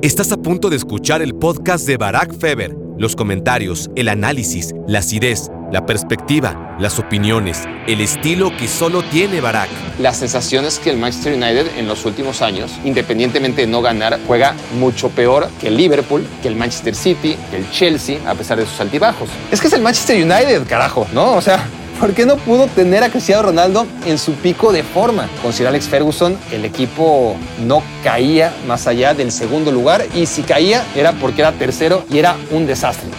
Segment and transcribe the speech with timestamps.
[0.00, 2.72] Estás a punto de escuchar el podcast de Barack Feber.
[2.98, 9.40] Los comentarios, el análisis, la acidez, la perspectiva, las opiniones, el estilo que solo tiene
[9.40, 9.68] Barack.
[9.98, 14.20] La sensación es que el Manchester United en los últimos años, independientemente de no ganar,
[14.24, 18.56] juega mucho peor que el Liverpool, que el Manchester City, que el Chelsea, a pesar
[18.56, 19.28] de sus altibajos.
[19.50, 21.34] Es que es el Manchester United, carajo, ¿no?
[21.34, 21.68] O sea,
[22.00, 25.28] ¿Por qué no pudo tener a Cristiano Ronaldo en su pico de forma?
[25.42, 30.86] Considera Alex Ferguson, el equipo no caía más allá del segundo lugar y si caía
[30.94, 33.10] era porque era tercero y era un desastre.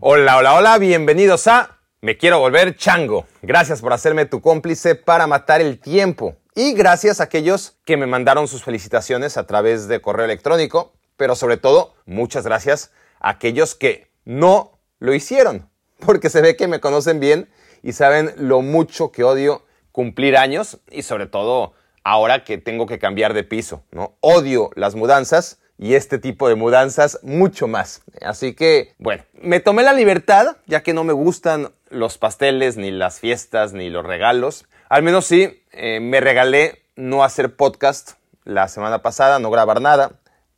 [0.00, 3.26] Hola, hola, hola, bienvenidos a Me quiero volver chango.
[3.40, 6.36] Gracias por hacerme tu cómplice para matar el tiempo.
[6.54, 11.34] Y gracias a aquellos que me mandaron sus felicitaciones a través de correo electrónico, pero
[11.34, 15.68] sobre todo, muchas gracias a aquellos que no lo hicieron,
[16.04, 17.48] porque se ve que me conocen bien
[17.82, 22.98] y saben lo mucho que odio cumplir años y sobre todo ahora que tengo que
[22.98, 24.16] cambiar de piso, ¿no?
[24.20, 28.02] Odio las mudanzas y este tipo de mudanzas mucho más.
[28.22, 32.90] Así que, bueno, me tomé la libertad, ya que no me gustan los pasteles, ni
[32.90, 34.66] las fiestas, ni los regalos.
[34.88, 38.12] Al menos sí, eh, me regalé no hacer podcast
[38.44, 40.12] la semana pasada, no grabar nada,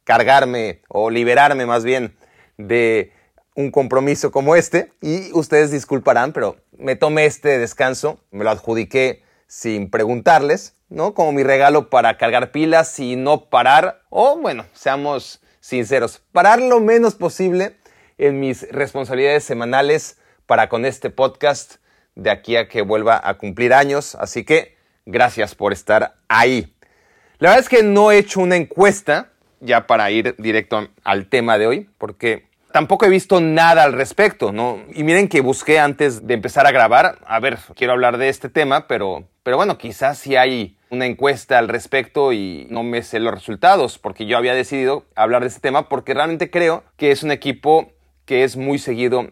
[0.04, 2.16] cargarme o liberarme más bien
[2.58, 3.12] de
[3.56, 9.22] un compromiso como este y ustedes disculparán, pero me tomé este descanso, me lo adjudiqué
[9.48, 11.14] sin preguntarles, ¿no?
[11.14, 16.80] Como mi regalo para cargar pilas y no parar, o bueno, seamos sinceros, parar lo
[16.80, 17.76] menos posible
[18.18, 21.76] en mis responsabilidades semanales para con este podcast
[22.14, 24.76] de aquí a que vuelva a cumplir años, así que
[25.06, 26.74] gracias por estar ahí.
[27.38, 31.58] La verdad es que no he hecho una encuesta ya para ir directo al tema
[31.58, 32.46] de hoy, porque
[32.76, 34.80] tampoco he visto nada al respecto, ¿no?
[34.92, 38.50] Y miren que busqué antes de empezar a grabar, a ver, quiero hablar de este
[38.50, 43.18] tema, pero, pero bueno, quizás si hay una encuesta al respecto y no me sé
[43.18, 47.22] los resultados, porque yo había decidido hablar de este tema porque realmente creo que es
[47.22, 47.92] un equipo
[48.26, 49.30] que es muy seguido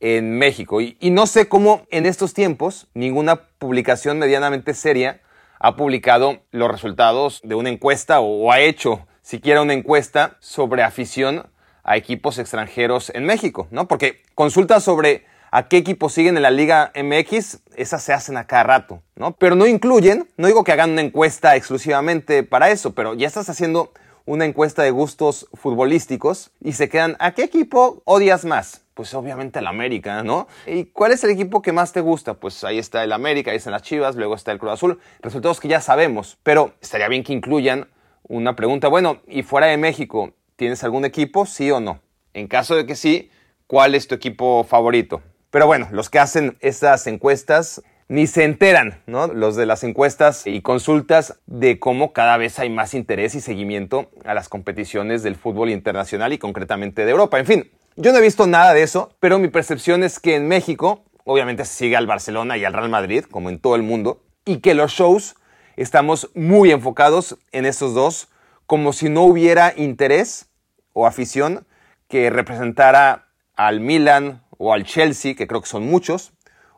[0.00, 0.82] en México.
[0.82, 5.22] Y no sé cómo en estos tiempos ninguna publicación medianamente seria
[5.60, 11.46] ha publicado los resultados de una encuesta o ha hecho siquiera una encuesta sobre afición
[11.84, 13.88] a equipos extranjeros en México, ¿no?
[13.88, 18.46] Porque consultas sobre a qué equipos siguen en la Liga MX, esas se hacen a
[18.46, 19.32] cada rato, ¿no?
[19.32, 23.50] Pero no incluyen, no digo que hagan una encuesta exclusivamente para eso, pero ya estás
[23.50, 23.92] haciendo
[24.24, 28.82] una encuesta de gustos futbolísticos y se quedan, ¿a qué equipo odias más?
[28.94, 30.48] Pues obviamente el América, ¿no?
[30.66, 32.34] ¿Y cuál es el equipo que más te gusta?
[32.34, 35.60] Pues ahí está el América, ahí están las Chivas, luego está el Cruz Azul, resultados
[35.60, 37.88] que ya sabemos, pero estaría bien que incluyan
[38.22, 41.46] una pregunta, bueno, y fuera de México, ¿Tienes algún equipo?
[41.46, 42.00] ¿Sí o no?
[42.34, 43.30] En caso de que sí,
[43.66, 45.22] ¿cuál es tu equipo favorito?
[45.50, 49.26] Pero bueno, los que hacen estas encuestas ni se enteran, ¿no?
[49.28, 54.10] Los de las encuestas y consultas de cómo cada vez hay más interés y seguimiento
[54.24, 57.38] a las competiciones del fútbol internacional y concretamente de Europa.
[57.38, 60.48] En fin, yo no he visto nada de eso, pero mi percepción es que en
[60.48, 64.22] México, obviamente se sigue al Barcelona y al Real Madrid, como en todo el mundo,
[64.44, 65.34] y que los shows
[65.76, 68.28] estamos muy enfocados en esos dos,
[68.72, 70.48] como si no hubiera interés
[70.94, 71.66] o afición
[72.08, 76.32] que representara al Milan o al Chelsea, que creo que son muchos,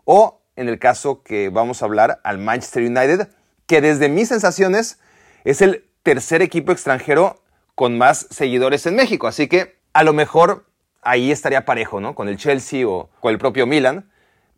[0.05, 3.29] o en el caso que vamos a hablar, al Manchester United,
[3.69, 4.99] que desde mis sensaciones
[5.45, 7.41] es el tercer equipo extranjero
[7.77, 9.29] con más seguidores en México.
[9.29, 10.67] Así que a lo mejor
[11.01, 12.17] ahí estaría parejo, ¿no?
[12.17, 14.11] Con el Chelsea o con el propio Milan.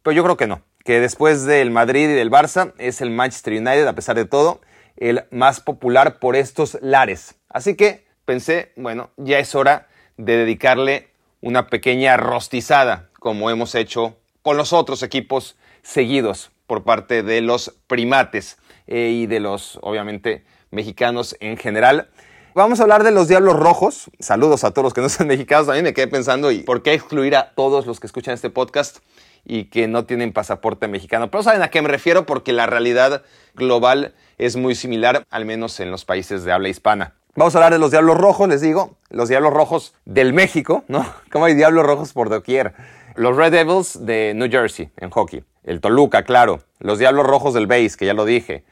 [0.02, 0.62] Pero yo creo que no.
[0.86, 4.62] Que después del Madrid y del Barça es el Manchester United, a pesar de todo,
[4.96, 7.34] el más popular por estos lares.
[7.48, 11.08] Así que pensé, bueno, ya es hora de dedicarle
[11.40, 17.74] una pequeña rostizada, como hemos hecho con los otros equipos seguidos por parte de los
[17.86, 22.10] primates eh, y de los, obviamente, mexicanos en general.
[22.54, 24.10] Vamos a hablar de los Diablos Rojos.
[24.18, 25.68] Saludos a todos los que no son mexicanos.
[25.68, 28.50] A mí me quedé pensando, ¿y por qué excluir a todos los que escuchan este
[28.50, 28.98] podcast
[29.46, 31.30] y que no tienen pasaporte mexicano?
[31.30, 33.22] Pero saben a qué me refiero porque la realidad
[33.54, 37.14] global es muy similar, al menos en los países de habla hispana.
[37.36, 41.06] Vamos a hablar de los Diablos Rojos, les digo, los Diablos Rojos del México, ¿no?
[41.30, 42.72] Como hay Diablos Rojos por doquier.
[43.14, 45.44] Los Red Devils de New Jersey en hockey.
[45.62, 46.60] El Toluca, claro.
[46.78, 48.64] Los Diablos Rojos del base, que ya lo dije.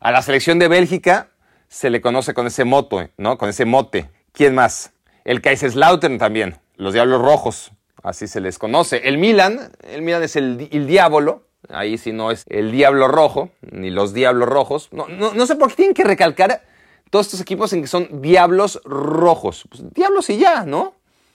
[0.00, 1.30] A la selección de Bélgica
[1.68, 3.38] se le conoce con ese moto, ¿no?
[3.38, 4.10] Con ese mote.
[4.32, 4.92] ¿Quién más?
[5.24, 6.58] El Kaiserslautern también.
[6.76, 7.72] Los Diablos Rojos,
[8.02, 9.08] así se les conoce.
[9.08, 11.46] El Milan, el Milan es el, Diablo.
[11.68, 14.88] Ahí sí no es el Diablo Rojo, ni los Diablos Rojos.
[14.92, 16.62] No, no, no sé por qué tienen que recalcar
[17.10, 19.64] todos estos equipos en que son diablos rojos.
[19.68, 20.94] Pues, diablos y ya, ¿no?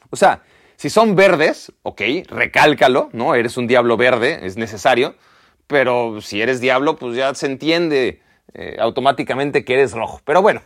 [0.09, 0.44] O sea,
[0.75, 3.36] si son verdes, ok, recálcalo, ¿no?
[3.36, 5.15] Eres un diablo verde, es necesario.
[5.68, 8.21] Pero si eres diablo, pues ya se entiende
[8.54, 10.21] eh, automáticamente que eres rojo.
[10.24, 10.62] Pero bueno,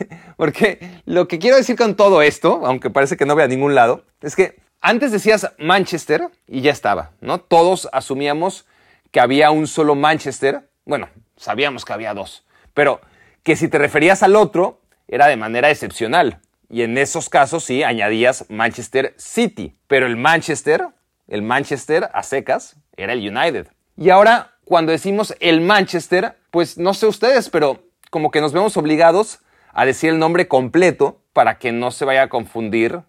[0.36, 3.74] Porque lo que quiero decir con todo esto, aunque parece que no vea a ningún
[3.74, 4.56] lado, es que
[4.86, 7.40] antes decías Manchester y ya estaba, ¿no?
[7.40, 8.66] Todos asumíamos
[9.10, 10.68] que había un solo Manchester.
[10.84, 13.00] Bueno, sabíamos que había dos, pero
[13.42, 16.38] que si te referías al otro era de manera excepcional.
[16.70, 19.76] Y en esos casos sí añadías Manchester City.
[19.88, 20.86] Pero el Manchester,
[21.26, 23.66] el Manchester a secas, era el United.
[23.96, 28.76] Y ahora, cuando decimos el Manchester, pues no sé ustedes, pero como que nos vemos
[28.76, 29.40] obligados
[29.72, 33.00] a decir el nombre completo para que no se vaya a confundir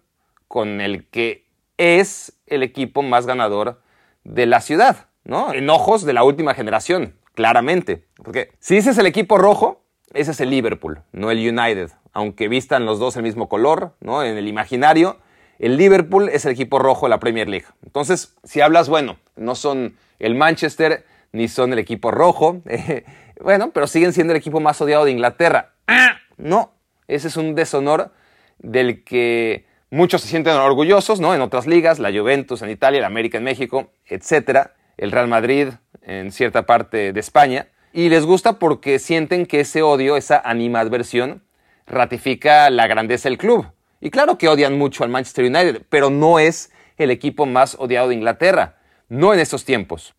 [0.48, 1.47] con el que
[1.78, 3.80] es el equipo más ganador
[4.24, 5.54] de la ciudad, ¿no?
[5.54, 8.04] En ojos de la última generación, claramente.
[8.22, 11.90] Porque si dices el equipo rojo, ese es el Liverpool, no el United.
[12.12, 14.22] Aunque vistan los dos el mismo color, ¿no?
[14.22, 15.18] En el imaginario,
[15.58, 17.66] el Liverpool es el equipo rojo de la Premier League.
[17.84, 22.62] Entonces, si hablas, bueno, no son el Manchester ni son el equipo rojo,
[23.40, 25.74] bueno, pero siguen siendo el equipo más odiado de Inglaterra.
[25.86, 26.18] ¡Ah!
[26.36, 26.72] No,
[27.06, 28.12] ese es un deshonor
[28.58, 31.34] del que muchos se sienten orgullosos, ¿no?
[31.34, 35.68] En otras ligas, la Juventus en Italia, la América en México, etcétera, el Real Madrid
[36.02, 41.42] en cierta parte de España, y les gusta porque sienten que ese odio, esa animadversión,
[41.86, 43.66] ratifica la grandeza del club.
[44.00, 48.08] Y claro que odian mucho al Manchester United, pero no es el equipo más odiado
[48.08, 48.76] de Inglaterra,
[49.08, 50.14] no en estos tiempos.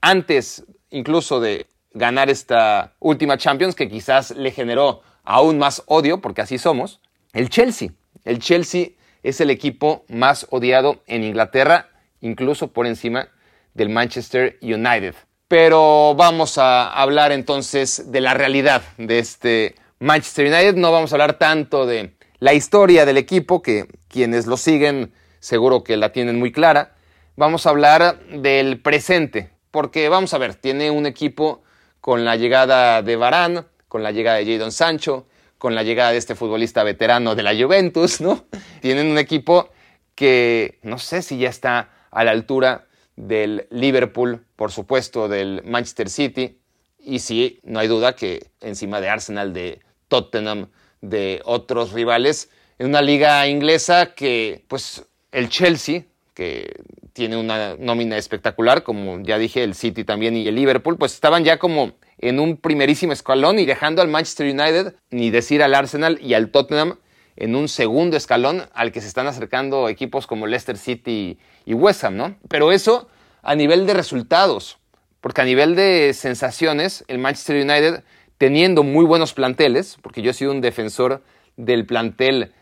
[0.00, 6.42] Antes incluso de ganar esta última Champions, que quizás le generó aún más odio, porque
[6.42, 7.00] así somos,
[7.32, 7.90] el Chelsea.
[8.24, 8.90] El Chelsea
[9.22, 11.88] es el equipo más odiado en Inglaterra,
[12.20, 13.28] incluso por encima
[13.74, 15.14] del Manchester United.
[15.48, 20.76] Pero vamos a hablar entonces de la realidad de este Manchester United.
[20.76, 25.84] No vamos a hablar tanto de la historia del equipo, que quienes lo siguen seguro
[25.84, 26.94] que la tienen muy clara.
[27.36, 31.62] Vamos a hablar del presente, porque vamos a ver, tiene un equipo
[32.00, 35.26] con la llegada de Varane, con la llegada de Jadon Sancho,
[35.62, 38.46] con la llegada de este futbolista veterano de la Juventus, ¿no?
[38.80, 39.70] Tienen un equipo
[40.16, 46.10] que no sé si ya está a la altura del Liverpool, por supuesto, del Manchester
[46.10, 46.58] City,
[46.98, 49.78] y sí, no hay duda que encima de Arsenal, de
[50.08, 50.66] Tottenham,
[51.00, 52.50] de otros rivales,
[52.80, 56.74] en una liga inglesa que, pues, el Chelsea, que
[57.12, 61.44] tiene una nómina espectacular, como ya dije, el City también y el Liverpool, pues estaban
[61.44, 66.18] ya como en un primerísimo escalón y dejando al Manchester United, ni decir al Arsenal
[66.22, 66.98] y al Tottenham
[67.36, 72.04] en un segundo escalón al que se están acercando equipos como Leicester City y West
[72.04, 72.36] Ham, ¿no?
[72.48, 73.08] Pero eso
[73.42, 74.78] a nivel de resultados,
[75.20, 78.04] porque a nivel de sensaciones, el Manchester United,
[78.38, 81.22] teniendo muy buenos planteles, porque yo he sido un defensor
[81.56, 82.52] del plantel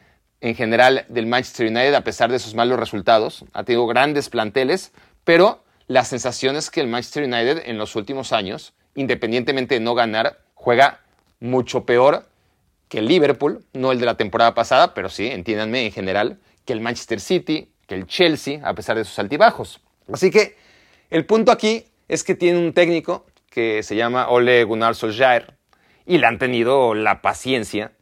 [0.40, 4.92] en general del Manchester United, a pesar de sus malos resultados, ha tenido grandes planteles,
[5.24, 9.94] pero la sensación es que el Manchester United en los últimos años independientemente de no
[9.94, 11.00] ganar, juega
[11.40, 12.26] mucho peor
[12.88, 16.72] que el Liverpool, no el de la temporada pasada, pero sí, entiéndanme en general, que
[16.72, 19.80] el Manchester City, que el Chelsea, a pesar de sus altibajos.
[20.12, 20.56] Así que
[21.08, 25.54] el punto aquí es que tiene un técnico que se llama Ole Gunnar Solskjaer
[26.06, 27.92] y le han tenido la paciencia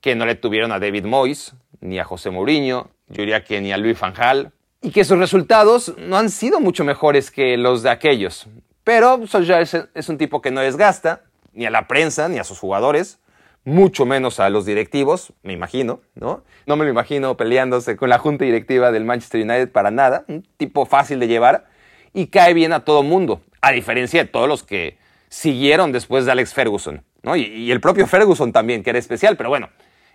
[0.00, 3.72] que no le tuvieron a David Moyes, ni a José Mourinho, yo diría que ni
[3.72, 4.52] a Luis Van Gaal,
[4.82, 8.46] y que sus resultados no han sido mucho mejores que los de aquellos.
[8.86, 11.22] Pero Solskjaer es un tipo que no desgasta
[11.52, 13.18] ni a la prensa ni a sus jugadores,
[13.64, 16.44] mucho menos a los directivos, me imagino, ¿no?
[16.66, 20.46] No me lo imagino peleándose con la junta directiva del Manchester United para nada, un
[20.56, 21.66] tipo fácil de llevar
[22.12, 24.98] y cae bien a todo mundo, a diferencia de todos los que
[25.30, 27.34] siguieron después de Alex Ferguson, ¿no?
[27.34, 29.68] Y, el propio Ferguson también, que era especial, pero bueno,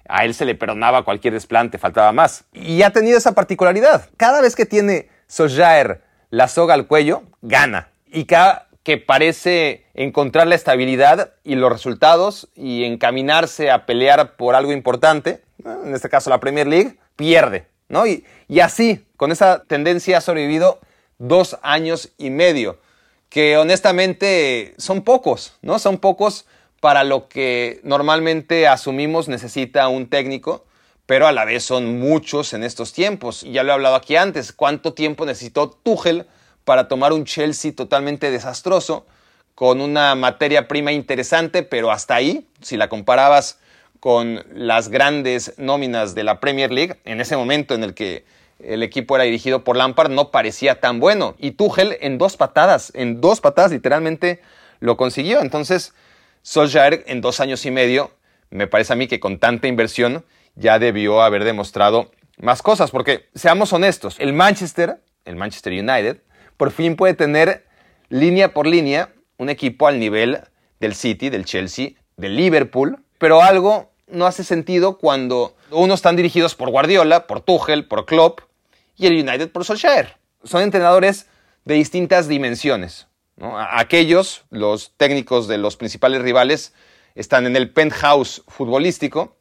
[0.07, 2.45] a él se le perdonaba cualquier desplante, faltaba más.
[2.53, 4.09] Y ha tenido esa particularidad.
[4.15, 10.47] Cada vez que tiene Solskjaer la soga al cuello, gana y cada que parece encontrar
[10.47, 16.29] la estabilidad y los resultados y encaminarse a pelear por algo importante, en este caso
[16.29, 17.67] la Premier League, pierde.
[17.89, 18.07] ¿no?
[18.07, 20.79] Y, y así, con esa tendencia ha sobrevivido
[21.19, 22.79] dos años y medio,
[23.29, 25.77] que honestamente son pocos, ¿no?
[25.77, 26.45] Son pocos
[26.79, 30.65] para lo que normalmente asumimos necesita un técnico,
[31.05, 33.43] pero a la vez son muchos en estos tiempos.
[33.43, 36.25] Y ya lo he hablado aquí antes, ¿cuánto tiempo necesitó Tuchel
[36.71, 39.05] para tomar un Chelsea totalmente desastroso,
[39.55, 43.59] con una materia prima interesante, pero hasta ahí, si la comparabas
[43.99, 48.23] con las grandes nóminas de la Premier League, en ese momento en el que
[48.63, 51.35] el equipo era dirigido por Lampard, no parecía tan bueno.
[51.39, 54.39] Y Tuchel en dos patadas, en dos patadas literalmente
[54.79, 55.41] lo consiguió.
[55.41, 55.93] Entonces,
[56.41, 58.11] Solskjaer en dos años y medio,
[58.49, 60.23] me parece a mí que con tanta inversión
[60.55, 66.21] ya debió haber demostrado más cosas, porque seamos honestos, el Manchester, el Manchester United,
[66.61, 67.65] por fin puede tener
[68.09, 70.41] línea por línea un equipo al nivel
[70.79, 76.53] del City, del Chelsea, del Liverpool, pero algo no hace sentido cuando unos están dirigidos
[76.53, 78.41] por Guardiola, por Tuchel, por Klopp
[78.95, 80.17] y el United por Solskjaer.
[80.43, 81.25] Son entrenadores
[81.65, 83.07] de distintas dimensiones.
[83.71, 86.75] Aquellos, los técnicos de los principales rivales,
[87.15, 89.35] están en el penthouse futbolístico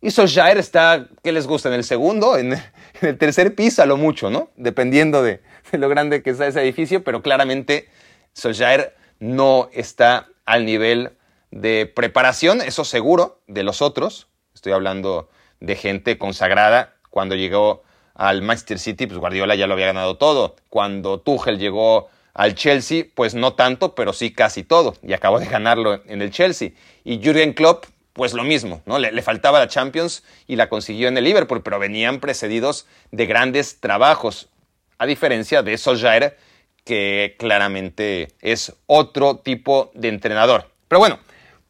[0.00, 1.68] y Solskjaer está, ¿qué les gusta?
[1.68, 2.60] En el segundo, en,
[3.02, 4.50] el tercer piso a lo mucho, ¿no?
[4.56, 5.40] Dependiendo de,
[5.72, 7.88] de lo grande que sea ese edificio, pero claramente
[8.32, 11.12] Solskjaer no está al nivel
[11.50, 14.28] de preparación, eso seguro, de los otros.
[14.54, 15.28] Estoy hablando
[15.60, 16.94] de gente consagrada.
[17.10, 17.82] Cuando llegó
[18.14, 20.56] al Manchester City, pues Guardiola ya lo había ganado todo.
[20.68, 24.94] Cuando Tuchel llegó al Chelsea, pues no tanto, pero sí casi todo.
[25.02, 26.70] Y acabó de ganarlo en el Chelsea.
[27.04, 27.86] Y Jürgen Klopp,
[28.20, 28.98] pues lo mismo, ¿no?
[28.98, 33.24] Le, le, faltaba la Champions y la consiguió en el Liverpool, pero venían precedidos de
[33.24, 34.50] grandes trabajos.
[34.98, 36.36] A diferencia de Solskjaer,
[36.84, 40.70] que claramente es otro tipo de entrenador.
[40.86, 41.18] Pero bueno,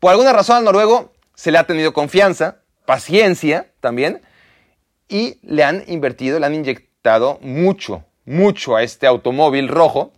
[0.00, 4.20] por alguna razón al noruego se le ha tenido confianza, paciencia también,
[5.08, 10.12] y le han invertido, le han inyectado mucho, mucho a este automóvil rojo,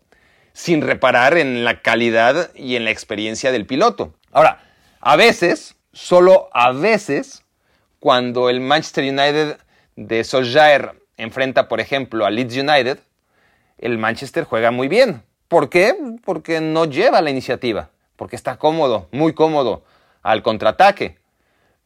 [0.54, 4.14] sin reparar en la calidad y en la experiencia del piloto.
[4.32, 4.64] Ahora,
[4.98, 7.44] a veces, solo a veces,
[8.00, 9.58] cuando el Manchester United
[9.96, 12.98] de Solskjaer enfrenta, por ejemplo, a Leeds United,
[13.78, 15.22] el Manchester juega muy bien.
[15.48, 15.94] ¿Por qué?
[16.24, 17.90] Porque no lleva la iniciativa
[18.22, 19.82] porque está cómodo, muy cómodo
[20.22, 21.18] al contraataque.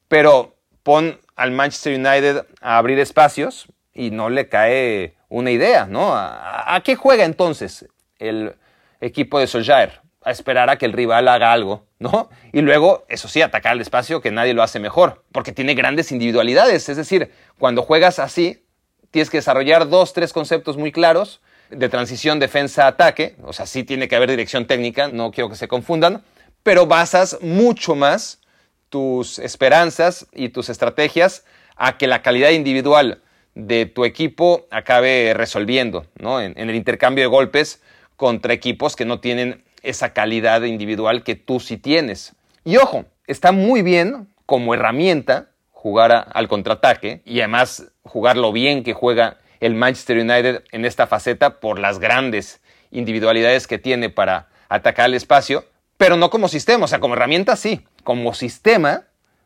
[0.07, 6.13] Pero pon al Manchester United a abrir espacios y no le cae una idea, ¿no?
[6.15, 8.55] ¿A, qué juega entonces el
[9.01, 10.03] equipo de Solskjaer?
[10.31, 12.29] Esperar a que el rival haga algo, ¿no?
[12.53, 16.11] Y luego, eso sí, atacar el espacio que nadie lo hace mejor, porque tiene grandes
[16.11, 16.89] individualidades.
[16.89, 18.65] Es decir, cuando juegas así,
[19.11, 21.41] tienes que desarrollar dos, tres conceptos muy claros
[21.71, 25.69] de transición defensa-ataque, o sea, sí tiene que haber dirección técnica, no quiero que se
[25.69, 26.23] confundan,
[26.63, 28.41] pero basas mucho más
[28.89, 31.45] tus esperanzas y tus estrategias
[31.77, 33.23] a que la calidad individual
[33.55, 36.41] de tu equipo acabe resolviendo, ¿no?
[36.41, 37.83] En el intercambio de golpes
[38.17, 42.35] contra equipos que no tienen esa calidad individual que tú sí tienes.
[42.65, 48.83] Y ojo, está muy bien como herramienta jugar al contraataque y además jugar lo bien
[48.83, 54.49] que juega el Manchester United en esta faceta por las grandes individualidades que tiene para
[54.69, 55.65] atacar el espacio,
[55.97, 59.05] pero no como sistema, o sea, como herramienta sí, como sistema,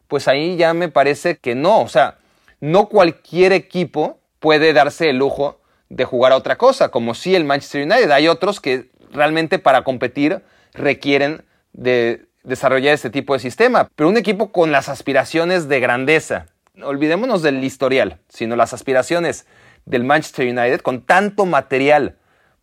[0.09, 2.18] pues ahí ya me parece que no, o sea,
[2.61, 7.44] no cualquier equipo puede darse el lujo de jugar a otra cosa, como si el
[7.44, 8.11] Manchester United.
[8.11, 14.17] Hay otros que realmente para competir requieren de desarrollar este tipo de sistema, pero un
[14.17, 16.47] equipo con las aspiraciones de grandeza,
[16.83, 19.47] olvidémonos del historial, sino las aspiraciones
[19.85, 22.17] del Manchester United con tanto material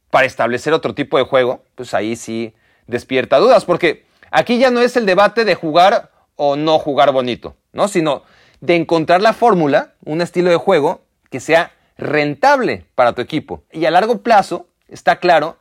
[0.10, 2.56] para establecer otro tipo de juego, pues ahí sí
[2.88, 7.56] despierta dudas, porque aquí ya no es el debate de jugar o no jugar bonito,
[7.74, 7.88] ¿no?
[7.88, 8.24] Sino
[8.62, 13.64] de encontrar la fórmula, un estilo de juego que sea rentable para tu equipo.
[13.72, 15.58] Y a largo plazo está claro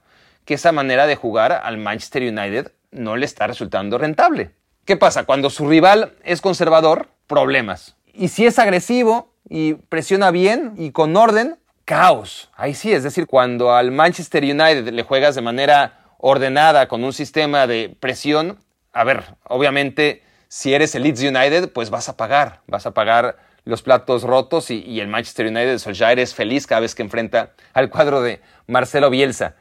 [0.47, 4.53] que esa manera de jugar al Manchester United no le está resultando rentable.
[4.87, 5.25] ¿Qué pasa?
[5.25, 7.97] Cuando su rival es conservador, problemas.
[8.15, 12.51] Y si es agresivo, y presiona bien y con orden, caos.
[12.57, 17.13] Ahí sí, es decir, cuando al Manchester United le juegas de manera ordenada con un
[17.13, 18.59] sistema de presión,
[18.93, 23.37] a ver, obviamente si eres el Leeds United, pues vas a pagar, vas a pagar
[23.65, 27.91] los platos rotos y, el Manchester United ya es feliz cada vez que enfrenta al
[27.91, 29.57] cuadro de Marcelo Bielsa.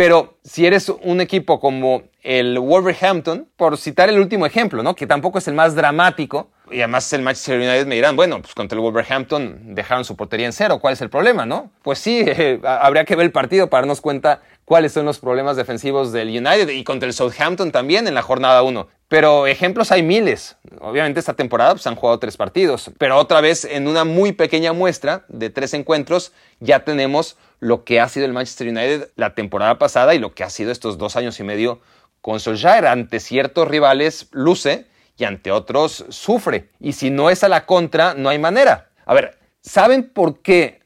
[0.00, 4.94] Pero si eres un equipo como el Wolverhampton, por citar el último ejemplo, ¿no?
[4.94, 8.54] que tampoco es el más dramático, y además el Manchester United me dirán, bueno, pues
[8.54, 11.70] contra el Wolverhampton dejaron su portería en cero, ¿cuál es el problema, no?
[11.82, 12.24] Pues sí,
[12.64, 16.68] habría que ver el partido para darnos cuenta cuáles son los problemas defensivos del United
[16.68, 18.88] y contra el Southampton también en la jornada 1.
[19.08, 20.56] Pero ejemplos hay miles.
[20.80, 24.72] Obviamente esta temporada pues, han jugado tres partidos, pero otra vez en una muy pequeña
[24.72, 29.78] muestra de tres encuentros ya tenemos lo que ha sido el Manchester United la temporada
[29.78, 31.80] pasada y lo que ha sido estos dos años y medio
[32.20, 32.86] con Solskjaer.
[32.86, 34.86] Ante ciertos rivales luce,
[35.20, 36.70] y ante otros sufre.
[36.80, 38.88] Y si no es a la contra, no hay manera.
[39.04, 40.80] A ver, ¿saben por qué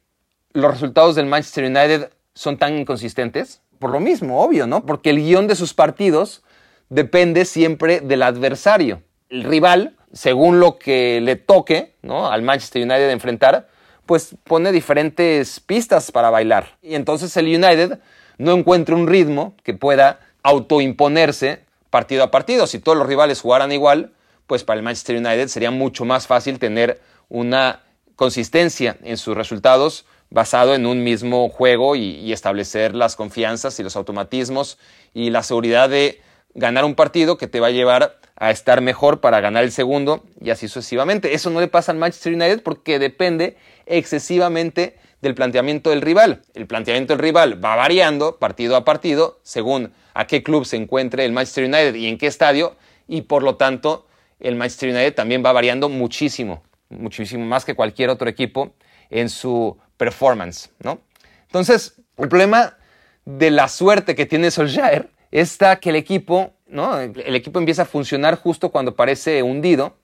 [0.53, 3.63] los resultados del Manchester United son tan inconsistentes?
[3.79, 4.85] Por lo mismo, obvio, ¿no?
[4.85, 6.43] Porque el guion de sus partidos
[6.89, 9.03] depende siempre del adversario.
[9.29, 12.29] El rival, según lo que le toque, ¿no?
[12.29, 13.69] Al Manchester United enfrentar,
[14.07, 16.77] pues pone diferentes pistas para bailar.
[16.83, 18.01] Y entonces el United
[18.39, 22.67] no encuentra un ritmo que pueda autoimponerse partido a partido.
[22.67, 24.13] Si todos los rivales jugaran igual,
[24.47, 27.83] pues para el Manchester United sería mucho más fácil tener una
[28.17, 33.97] consistencia en sus resultados basado en un mismo juego y, establecer las confianzas y los
[33.97, 34.79] automatismos
[35.13, 36.21] y la seguridad de
[36.55, 40.25] ganar un partido que te va a llevar a estar mejor para ganar el segundo
[40.41, 41.35] y así sucesivamente.
[41.35, 46.43] Eso no le pasa al Manchester United porque depende excesivamente del planteamiento del rival.
[46.55, 51.25] El planteamiento del rival va variando partido a partido según a qué club se encuentre
[51.25, 54.07] el Manchester United y en qué estadio y por lo tanto
[54.45, 58.75] el Manchester United también va variando muchísimo, muchísimo más que cualquier otro equipo
[59.11, 61.01] en su performance, ¿no?
[61.47, 62.77] Entonces, el problema
[63.25, 67.01] de la suerte que tiene Solskjaer está que el equipo, ¿no?
[67.01, 69.97] El equipo empieza a funcionar justo cuando parece hundido.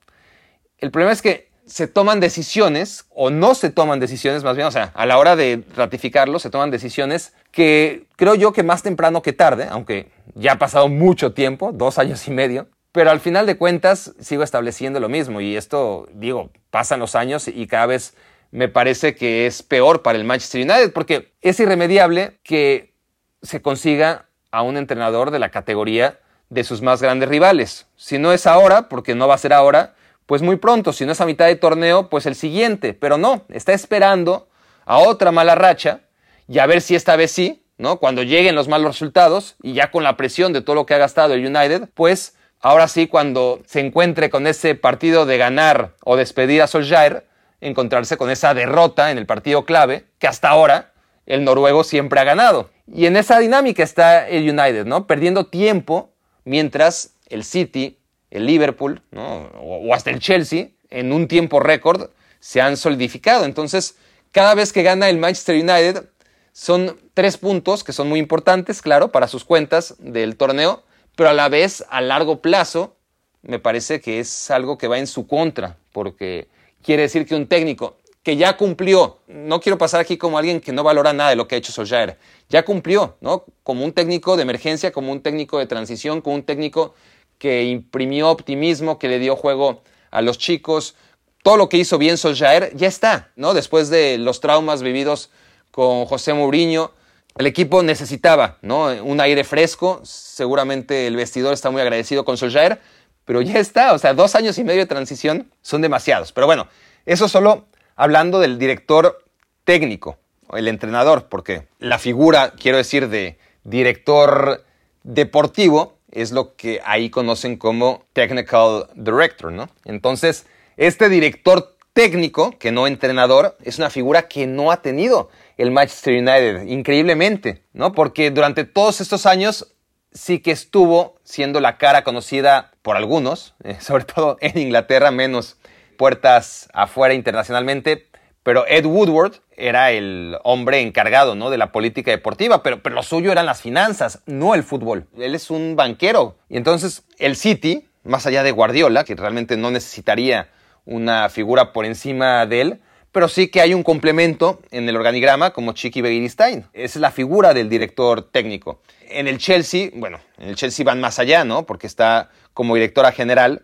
[0.77, 4.71] El problema es que se toman decisiones, o no se toman decisiones más bien, o
[4.71, 9.21] sea, a la hora de ratificarlo, se toman decisiones que creo yo que más temprano
[9.21, 13.45] que tarde, aunque ya ha pasado mucho tiempo, dos años y medio, pero al final
[13.45, 18.15] de cuentas sigo estableciendo lo mismo y esto, digo, pasan los años y cada vez
[18.51, 22.93] me parece que es peor para el Manchester United porque es irremediable que
[23.41, 26.19] se consiga a un entrenador de la categoría
[26.49, 27.87] de sus más grandes rivales.
[27.95, 29.95] Si no es ahora, porque no va a ser ahora,
[30.25, 30.91] pues muy pronto.
[30.91, 32.93] Si no es a mitad de torneo, pues el siguiente.
[32.93, 34.49] Pero no, está esperando
[34.85, 36.01] a otra mala racha
[36.47, 37.97] y a ver si esta vez sí, ¿no?
[37.97, 40.97] Cuando lleguen los malos resultados y ya con la presión de todo lo que ha
[40.97, 46.15] gastado el United, pues ahora sí, cuando se encuentre con ese partido de ganar o
[46.15, 47.25] despedir a Solskjaer,
[47.59, 50.93] encontrarse con esa derrota en el partido clave que hasta ahora
[51.25, 52.69] el noruego siempre ha ganado.
[52.87, 55.07] Y en esa dinámica está el United, ¿no?
[55.07, 56.11] Perdiendo tiempo
[56.43, 57.99] mientras el City,
[58.31, 59.49] el Liverpool, ¿no?
[59.61, 63.45] o, hasta el Chelsea, en un tiempo récord, se han solidificado.
[63.45, 63.97] Entonces,
[64.31, 66.09] cada vez que gana el Manchester United,
[66.51, 70.83] son tres puntos que son muy importantes, claro, para sus cuentas del torneo,
[71.15, 72.95] pero a la vez, a largo plazo,
[73.41, 76.47] me parece que es algo que va en su contra, porque
[76.83, 80.71] quiere decir que un técnico que ya cumplió, no quiero pasar aquí como alguien que
[80.71, 83.45] no valora nada de lo que ha hecho Solskjaer, ya cumplió, ¿no?
[83.63, 86.93] Como un técnico de emergencia, como un técnico de transición, como un técnico
[87.39, 90.95] que imprimió optimismo, que le dio juego a los chicos,
[91.41, 93.55] todo lo que hizo bien Solskjaer ya está, ¿no?
[93.55, 95.31] Después de los traumas vividos
[95.71, 96.91] con José Mourinho,
[97.37, 98.87] el equipo necesitaba, ¿no?
[99.03, 102.81] Un aire fresco, seguramente el vestidor está muy agradecido con Solskjaer,
[103.25, 106.31] pero ya está, o sea, dos años y medio de transición son demasiados.
[106.31, 106.67] Pero bueno,
[107.05, 109.23] eso solo hablando del director
[109.63, 110.17] técnico,
[110.53, 114.65] el entrenador, porque la figura, quiero decir, de director
[115.03, 119.69] deportivo es lo que ahí conocen como technical director, ¿no?
[119.85, 120.45] Entonces,
[120.77, 125.29] este director técnico, que no entrenador, es una figura que no ha tenido
[125.61, 127.91] el Manchester United, increíblemente, ¿no?
[127.91, 129.75] Porque durante todos estos años
[130.11, 135.57] sí que estuvo siendo la cara conocida por algunos, eh, sobre todo en Inglaterra, menos
[135.97, 138.07] puertas afuera internacionalmente,
[138.41, 141.51] pero Ed Woodward era el hombre encargado ¿no?
[141.51, 145.05] de la política deportiva, pero, pero lo suyo eran las finanzas, no el fútbol.
[145.19, 146.39] Él es un banquero.
[146.49, 150.49] Y entonces el City, más allá de Guardiola, que realmente no necesitaría
[150.85, 155.51] una figura por encima de él, pero sí que hay un complemento en el organigrama
[155.51, 156.65] como Chiqui Begiristain.
[156.73, 158.81] Es la figura del director técnico.
[159.09, 161.65] En el Chelsea, bueno, en el Chelsea van más allá, ¿no?
[161.65, 163.63] Porque está como directora general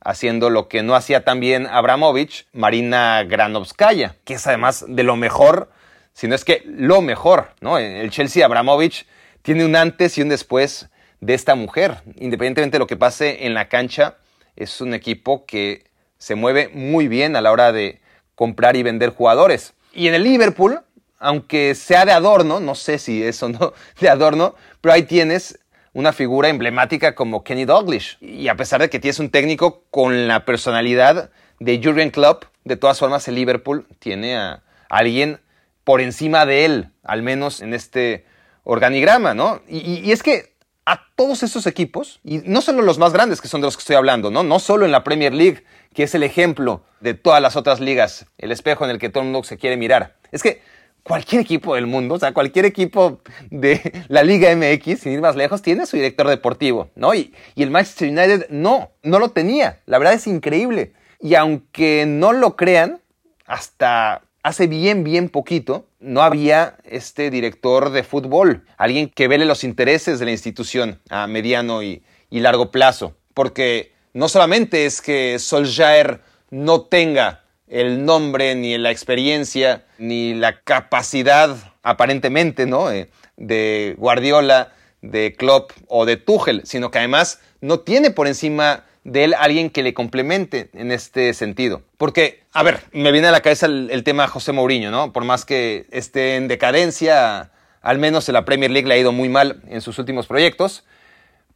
[0.00, 5.16] haciendo lo que no hacía tan bien Abramovich, Marina Granovskaya, que es además de lo
[5.16, 5.70] mejor,
[6.12, 7.78] si no es que lo mejor, ¿no?
[7.78, 9.06] El Chelsea Abramovich
[9.42, 10.88] tiene un antes y un después
[11.20, 11.98] de esta mujer.
[12.16, 14.16] Independientemente de lo que pase en la cancha,
[14.56, 15.84] es un equipo que
[16.16, 18.00] se mueve muy bien a la hora de
[18.38, 19.74] comprar y vender jugadores.
[19.92, 20.80] Y en el Liverpool,
[21.18, 25.58] aunque sea de adorno, no sé si es o no de adorno, pero ahí tienes
[25.92, 28.16] una figura emblemática como Kenny Douglas.
[28.20, 32.76] Y a pesar de que tienes un técnico con la personalidad de Jurgen Klopp, de
[32.76, 35.40] todas formas el Liverpool tiene a alguien
[35.82, 38.24] por encima de él, al menos en este
[38.62, 39.62] organigrama, ¿no?
[39.66, 40.54] Y, es que
[40.86, 43.80] a todos esos equipos, y no solo los más grandes que son de los que
[43.80, 44.44] estoy hablando, ¿no?
[44.44, 48.26] No solo en la Premier League, que es el ejemplo de todas las otras ligas,
[48.38, 50.16] el espejo en el que todo el mundo se quiere mirar.
[50.32, 50.60] Es que
[51.02, 53.20] cualquier equipo del mundo, o sea, cualquier equipo
[53.50, 57.14] de la Liga MX, sin ir más lejos, tiene su director deportivo, ¿no?
[57.14, 59.80] Y, y, el Manchester United no, no lo tenía.
[59.86, 60.92] La verdad es increíble.
[61.20, 63.00] Y aunque no lo crean,
[63.46, 69.64] hasta hace bien, bien poquito, no había este director de fútbol, alguien que vele los
[69.64, 73.14] intereses de la institución a mediano y, y largo plazo.
[73.34, 80.60] Porque no solamente es que Solskjaer no tenga el nombre, ni la experiencia, ni la
[80.60, 82.90] capacidad, aparentemente, ¿no?
[82.90, 88.84] Eh, de Guardiola, de Klopp o de Tuchel, sino que además no tiene por encima
[89.04, 91.82] de él alguien que le complemente en este sentido.
[91.96, 95.12] Porque, a ver, me viene a la cabeza el, tema José Mourinho, ¿no?
[95.12, 99.12] Por más que esté en decadencia, al menos en la Premier League le ha ido
[99.12, 100.84] muy mal en sus últimos proyectos.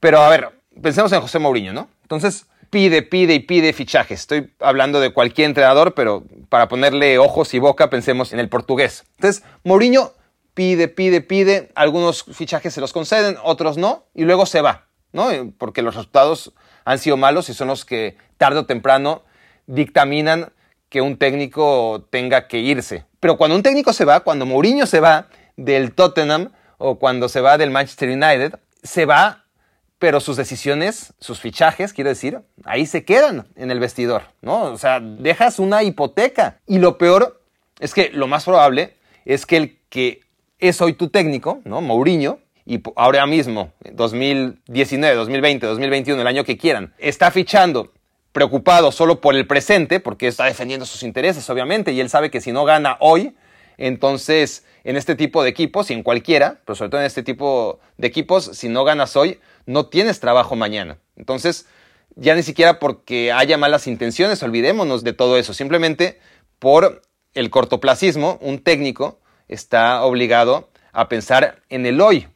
[0.01, 1.89] Pero, a ver, pensemos en José Mourinho, ¿no?
[2.03, 4.21] Entonces, pide, pide y pide fichajes.
[4.21, 9.05] Estoy hablando de cualquier entrenador, pero para ponerle ojos y boca pensemos en el portugués.
[9.17, 10.13] Entonces, Mourinho
[10.55, 15.29] pide, pide, pide, algunos fichajes se los conceden, otros no, y luego se va, ¿no?
[15.59, 16.53] Porque los resultados
[16.85, 19.23] han sido malos y son los que tarde o temprano
[19.67, 20.53] dictaminan
[20.89, 23.07] que un técnico tenga que irse.
[23.21, 27.41] Pero cuando un técnico se va, cuando Mourinho se va del Tottenham o cuando se
[27.41, 29.42] va del Manchester United, se va,
[30.03, 34.65] pero sus decisiones, sus fichajes, quiero decir, ahí se quedan en el vestidor, ¿no?
[34.65, 36.59] O sea, dejas una hipoteca.
[36.67, 37.41] Y lo peor
[37.79, 40.23] es que lo más probable es que el que
[40.59, 41.81] es hoy tu técnico, ¿no?
[41.81, 47.93] Mourinho, y ahora mismo, 2019, 2020, 2021, el año que quieran, está fichando
[48.33, 52.41] preocupado solo por el presente, porque está defendiendo sus intereses, obviamente, y él sabe que
[52.41, 53.37] si no gana hoy,
[53.79, 57.79] entonces en este tipo de equipos, y en cualquiera, pero sobre todo en este tipo
[57.99, 60.99] de equipos, si no ganas hoy, no tienes trabajo mañana.
[61.17, 61.67] Entonces,
[62.17, 66.21] ya ni siquiera porque haya malas intenciones, olvidémonos de todo eso, simplemente
[66.59, 67.03] por
[67.35, 72.29] el cortoplacismo, un técnico está obligado a pensar en el hoy.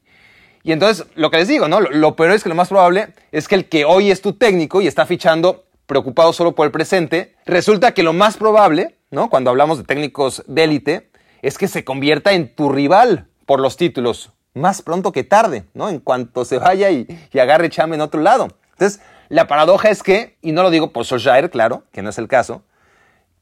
[0.62, 1.80] Y entonces, lo que les digo, ¿no?
[1.80, 4.80] Lo, peor es que lo más probable es que el que hoy es tu técnico
[4.80, 9.30] y está fichando preocupado solo por el presente, resulta que lo más probable, ¿no?
[9.30, 11.10] Cuando hablamos de técnicos de élite,
[11.42, 15.88] es que se convierta en tu rival por los títulos, más pronto que tarde, ¿no?
[15.88, 17.06] En cuanto se vaya y,
[17.38, 18.48] agarre chame en otro lado.
[18.72, 22.18] Entonces, la paradoja es que, y no lo digo por Solskjaer, claro, que no es
[22.18, 22.62] el caso,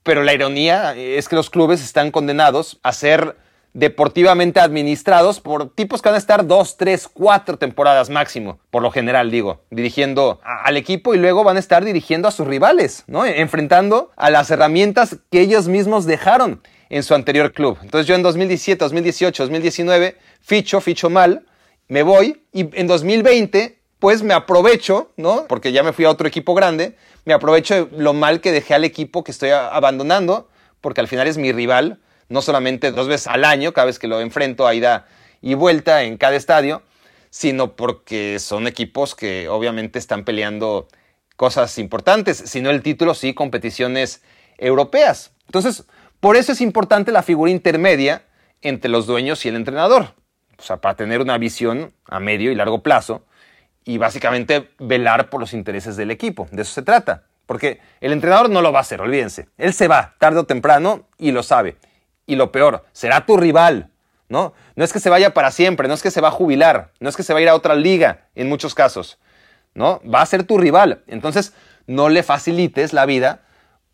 [0.03, 3.37] pero la ironía es que los clubes están condenados a ser
[3.75, 8.91] deportivamente administrados por tipos que van a estar dos, tres, cuatro temporadas máximo, por lo
[8.91, 13.27] general digo, dirigiendo al equipo y luego van a estar dirigiendo a sus rivales, ¿no?
[13.27, 17.79] Enfrentando a las herramientas que ellos mismos dejaron en su anterior club.
[17.83, 21.47] Entonces yo en 2017, 2018, 2019 ficho, ficho mal,
[21.89, 25.47] me voy y en 2020 pues me aprovecho, ¿no?
[25.49, 28.75] Porque ya me fui a otro equipo grande, me aprovecho de lo mal que dejé
[28.75, 33.27] al equipo que estoy abandonando, porque al final es mi rival no solamente dos veces
[33.27, 35.07] al año, cada vez que lo enfrento a ida
[35.41, 36.83] y vuelta en cada estadio,
[37.31, 40.89] sino porque son equipos que obviamente están peleando
[41.37, 44.23] cosas importantes, sino el título, sí, competiciones
[44.59, 45.33] europeas.
[45.47, 45.85] Entonces,
[46.25, 48.23] por eso es importante la figura intermedia
[48.63, 50.15] entre los dueños y el entrenador,
[50.57, 53.27] o sea, para tener una visión a medio y largo plazo
[53.85, 56.49] y básicamente velar por los intereses del equipo.
[56.51, 57.25] De eso se trata.
[57.45, 59.49] Porque el entrenador no lo va a hacer, olvídense.
[59.59, 61.77] Él se va tarde o temprano y lo sabe.
[62.25, 63.91] Y lo peor, será tu rival,
[64.31, 64.55] ¿no?
[64.77, 67.11] No es que se vaya para siempre, no es que se va a jubilar, no
[67.11, 69.19] es que se va a ir a otra liga en muchos casos,
[69.75, 70.01] ¿no?
[70.11, 71.05] Va a ser tu rival.
[71.07, 71.53] Entonces,
[71.87, 73.44] no le facilites la vida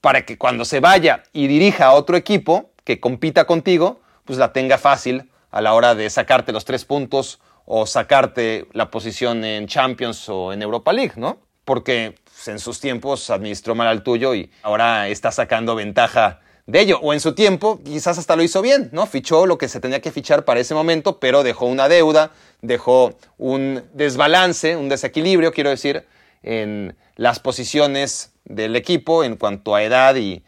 [0.00, 4.52] para que cuando se vaya y dirija a otro equipo que compita contigo, pues la
[4.52, 9.66] tenga fácil a la hora de sacarte los tres puntos o sacarte la posición en
[9.66, 11.38] Champions o en Europa League, ¿no?
[11.64, 16.80] Porque pues, en sus tiempos administró mal al tuyo y ahora está sacando ventaja de
[16.80, 16.98] ello.
[17.02, 19.06] O en su tiempo, quizás hasta lo hizo bien, ¿no?
[19.06, 22.32] Fichó lo que se tenía que fichar para ese momento, pero dejó una deuda,
[22.62, 26.06] dejó un desbalance, un desequilibrio, quiero decir,
[26.42, 30.42] en las posiciones del equipo en cuanto a edad y,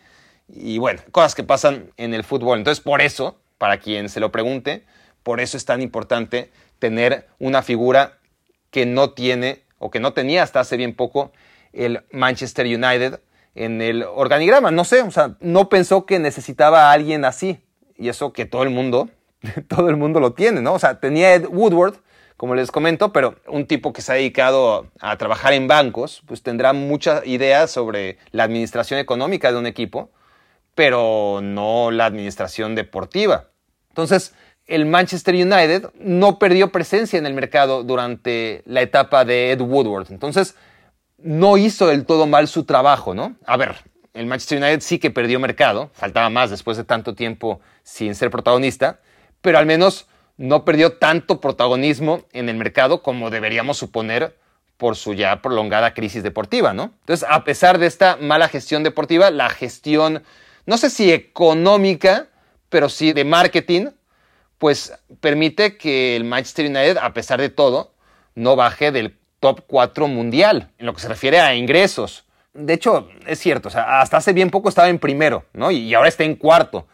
[0.49, 2.59] y bueno, cosas que pasan en el fútbol.
[2.59, 4.85] Entonces, por eso, para quien se lo pregunte,
[5.23, 8.19] por eso es tan importante tener una figura
[8.71, 11.33] que no tiene o que no tenía hasta hace bien poco
[11.73, 13.21] el Manchester United
[13.55, 14.71] en el organigrama.
[14.71, 17.61] No sé, o sea, no pensó que necesitaba a alguien así.
[17.97, 19.11] Y eso que todo el mundo,
[19.69, 20.75] todo el mundo lo tiene, ¿no?
[20.75, 21.95] O sea, tenía Ed Woodward,
[22.43, 26.43] como les comento, pero un tipo que se ha dedicado a trabajar en bancos, pues
[26.43, 30.11] tendrá muchas ideas sobre la administración económica de un equipo,
[30.75, 33.45] pero no la administración deportiva.
[33.91, 34.35] Entonces,
[34.67, 40.11] el Manchester United no perdió presencia en el mercado durante la etapa de Ed Woodward.
[40.11, 40.57] Entonces,
[41.19, 43.37] no hizo del todo mal su trabajo, ¿no?
[43.47, 43.77] A ver,
[44.15, 48.33] el Manchester United sí que perdió mercado, faltaba más después de tanto tiempo sin ser
[48.33, 48.99] protagonista,
[49.41, 50.09] pero al menos
[50.43, 54.37] no perdió tanto protagonismo en el mercado como deberíamos suponer
[54.77, 56.95] por su ya prolongada crisis deportiva, ¿no?
[56.99, 60.25] Entonces, a pesar de esta mala gestión deportiva, la gestión,
[60.67, 62.27] no sé si económica,
[62.71, 63.91] pero sí de marketing,
[64.59, 67.95] pues permite que el Manchester United, a pesar de todo,
[68.35, 72.25] no baje del top 4 mundial en lo que se refiere a ingresos.
[72.53, 75.71] De hecho, es cierto, hasta hace bien poco estaba en primero, ¿no?
[75.71, 76.89] Y ahora está en cuarto.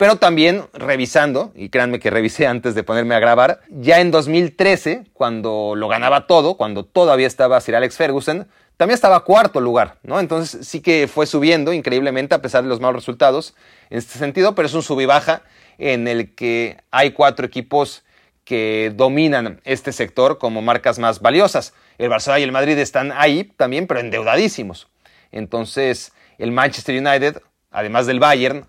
[0.00, 5.04] Pero también revisando, y créanme que revisé antes de ponerme a grabar, ya en 2013,
[5.12, 10.18] cuando lo ganaba todo, cuando todavía estaba Sir Alex Ferguson, también estaba cuarto lugar, ¿no?
[10.18, 13.54] Entonces sí que fue subiendo increíblemente a pesar de los malos resultados
[13.90, 15.42] en este sentido, pero es un sub y baja
[15.76, 18.02] en el que hay cuatro equipos
[18.44, 21.74] que dominan este sector como marcas más valiosas.
[21.98, 24.88] El Barcelona y el Madrid están ahí también, pero endeudadísimos.
[25.30, 28.64] Entonces, el Manchester United, además del Bayern,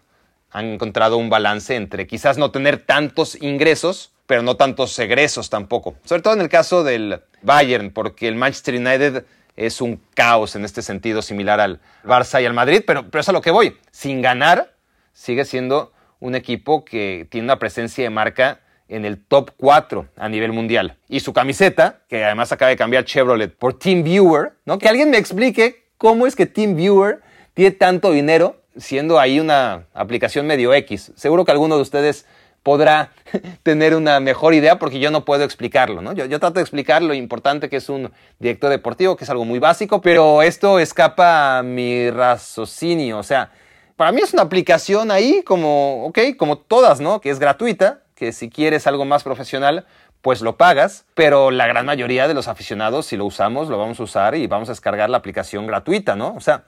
[0.52, 5.96] han encontrado un balance entre quizás no tener tantos ingresos, pero no tantos egresos tampoco.
[6.06, 10.66] Sobre todo en el caso del Bayern, porque el Manchester United es un caos en
[10.66, 13.78] este sentido, similar al Barça y al Madrid, pero, pero es a lo que voy.
[13.92, 14.74] Sin ganar,
[15.14, 20.30] sigue siendo un equipo que tiene una presencia de marca en el top 4 a
[20.30, 20.98] nivel mundial.
[21.08, 24.78] Y su camiseta, que además acaba de cambiar Chevrolet por TeamViewer, ¿no?
[24.78, 27.22] Que alguien me explique cómo es que TeamViewer
[27.54, 31.12] tiene tanto dinero siendo ahí una aplicación medio X.
[31.16, 32.26] Seguro que alguno de ustedes
[32.64, 33.12] podrá
[33.64, 36.14] tener una mejor idea porque yo no puedo explicarlo, ¿no?
[36.14, 39.60] Yo, trato de explicar lo importante que es un director deportivo, que es algo muy
[39.60, 43.18] básico, pero esto escapa a mi raciocinio.
[43.18, 43.52] O sea,
[43.96, 47.22] para mí es una aplicación ahí como, ok, como todas, ¿no?
[47.22, 49.86] Que es gratuita, que si quieres algo más profesional,
[50.22, 54.00] pues lo pagas, pero la gran mayoría de los aficionados, si lo usamos, lo vamos
[54.00, 56.36] a usar y vamos a descargar la aplicación gratuita, ¿no?
[56.36, 56.64] O sea,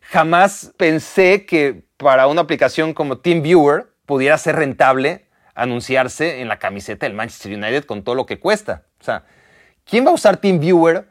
[0.00, 7.06] jamás pensé que para una aplicación como TeamViewer pudiera ser rentable anunciarse en la camiseta
[7.06, 8.84] del Manchester United con todo lo que cuesta.
[9.00, 9.24] O sea,
[9.84, 11.06] ¿quién va a usar TeamViewer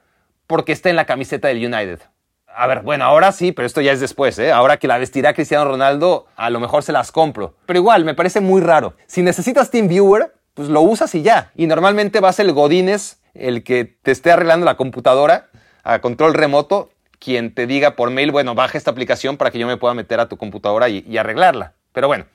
[0.47, 1.99] porque está en la camiseta del United?
[2.47, 4.51] A ver, bueno, ahora sí, pero esto ya es después, ¿eh?
[4.51, 7.55] Ahora que la vestirá Cristiano Ronaldo, a lo mejor se las compro.
[7.65, 8.95] Pero igual, me parece muy raro.
[9.05, 11.51] Si necesitas TeamViewer, pues lo usas y ya.
[11.55, 15.49] Y normalmente va a ser el Godines el que te esté arreglando la computadora
[15.83, 19.67] a control remoto, quien te diga por mail, bueno, baja esta aplicación para que yo
[19.67, 21.73] me pueda meter a tu computadora y, arreglarla.
[21.91, 22.25] Pero bueno,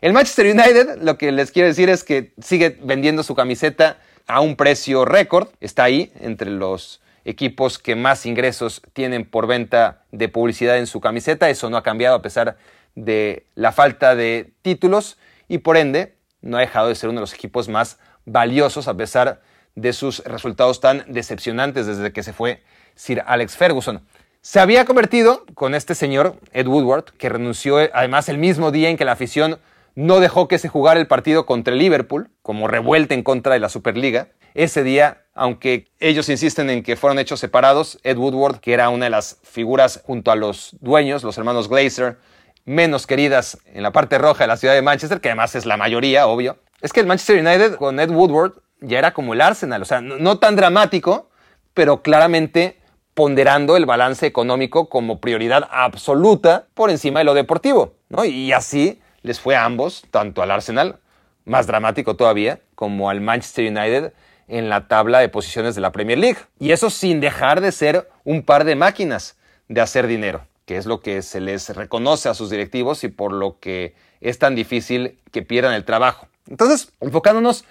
[0.00, 4.40] el Manchester United, lo que les quiero decir es que sigue vendiendo su camiseta a
[4.40, 5.48] un precio récord.
[5.60, 11.00] Está ahí entre los equipos que más ingresos tienen por venta de publicidad en su
[11.00, 11.50] camiseta.
[11.50, 12.56] Eso no ha cambiado a pesar
[12.94, 17.22] de la falta de títulos y por ende no ha dejado de ser uno de
[17.22, 19.42] los equipos más valiosos a pesar
[19.74, 22.62] de sus resultados tan decepcionantes desde que se fue
[22.94, 24.02] Sir Alex Ferguson.
[24.42, 28.96] Se había convertido con este señor, Ed Woodward, que renunció además el mismo día en
[28.96, 29.58] que la afición
[29.94, 33.60] no dejó que se jugara el partido contra el Liverpool, como revuelta en contra de
[33.60, 34.28] la Superliga.
[34.54, 39.04] Ese día, aunque ellos insisten en que fueron hechos separados, Ed Woodward, que era una
[39.04, 42.16] de las figuras junto a los dueños, los hermanos Glazer,
[42.64, 45.76] menos queridas en la parte roja de la ciudad de Manchester, que además es la
[45.76, 49.82] mayoría, obvio, es que el Manchester United con Ed Woodward ya era como el Arsenal,
[49.82, 51.28] o sea, no, tan dramático,
[51.74, 52.79] pero claramente
[53.20, 58.24] ponderando el balance económico como prioridad absoluta por encima de lo deportivo, ¿no?
[58.24, 61.00] Y así les fue a ambos, tanto al Arsenal,
[61.44, 64.14] más dramático todavía, como al Manchester United
[64.48, 66.38] en la tabla de posiciones de la Premier League.
[66.58, 69.36] Y eso sin dejar de ser un par de máquinas
[69.68, 73.34] de hacer dinero, que es lo que se les reconoce a sus directivos y por
[73.34, 76.26] lo que es tan difícil que pierdan el trabajo.
[76.48, 77.66] Entonces, enfocándonos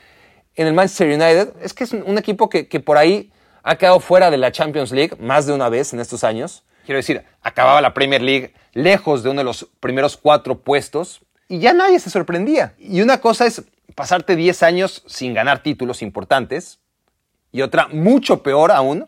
[0.54, 3.32] en el Manchester United, es que es un equipo que, que por ahí
[3.64, 6.64] ha quedado fuera de la Champions League más de una vez en estos años.
[6.86, 11.60] Quiero decir, acababa la Premier League lejos de uno de los primeros cuatro puestos y
[11.60, 12.74] ya nadie se sorprendía.
[12.78, 13.64] Y una cosa es
[13.96, 16.80] pasarte 10 años sin ganar títulos importantes
[17.52, 19.08] y otra, mucho peor aún,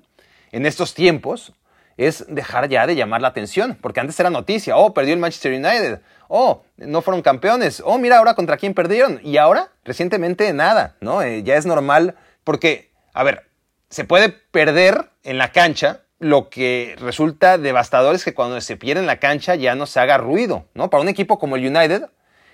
[0.51, 1.53] en estos tiempos,
[1.97, 5.53] es dejar ya de llamar la atención, porque antes era noticia, oh, perdió el Manchester
[5.53, 10.95] United, oh, no fueron campeones, oh, mira ahora contra quién perdieron, y ahora, recientemente, nada,
[11.01, 11.21] ¿no?
[11.21, 13.50] Eh, ya es normal, porque, a ver,
[13.91, 19.01] se puede perder en la cancha, lo que resulta devastador es que cuando se pierde
[19.01, 20.89] en la cancha ya no se haga ruido, ¿no?
[20.89, 22.05] Para un equipo como el United,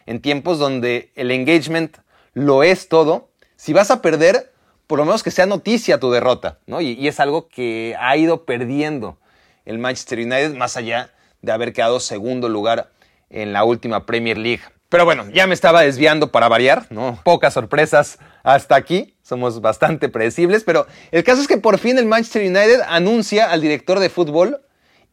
[0.07, 1.97] en tiempos donde el engagement
[2.33, 4.51] lo es todo, si vas a perder,
[4.87, 6.81] por lo menos que sea noticia tu derrota, ¿no?
[6.81, 9.19] Y, es algo que ha ido perdiendo
[9.65, 12.89] el Manchester United más allá de haber quedado segundo lugar
[13.29, 14.63] en la última Premier League.
[14.89, 17.19] Pero bueno, ya me estaba desviando para variar, ¿no?
[17.23, 22.05] Pocas sorpresas hasta aquí, somos bastante predecibles, pero el caso es que por fin el
[22.05, 24.61] Manchester United anuncia al director de fútbol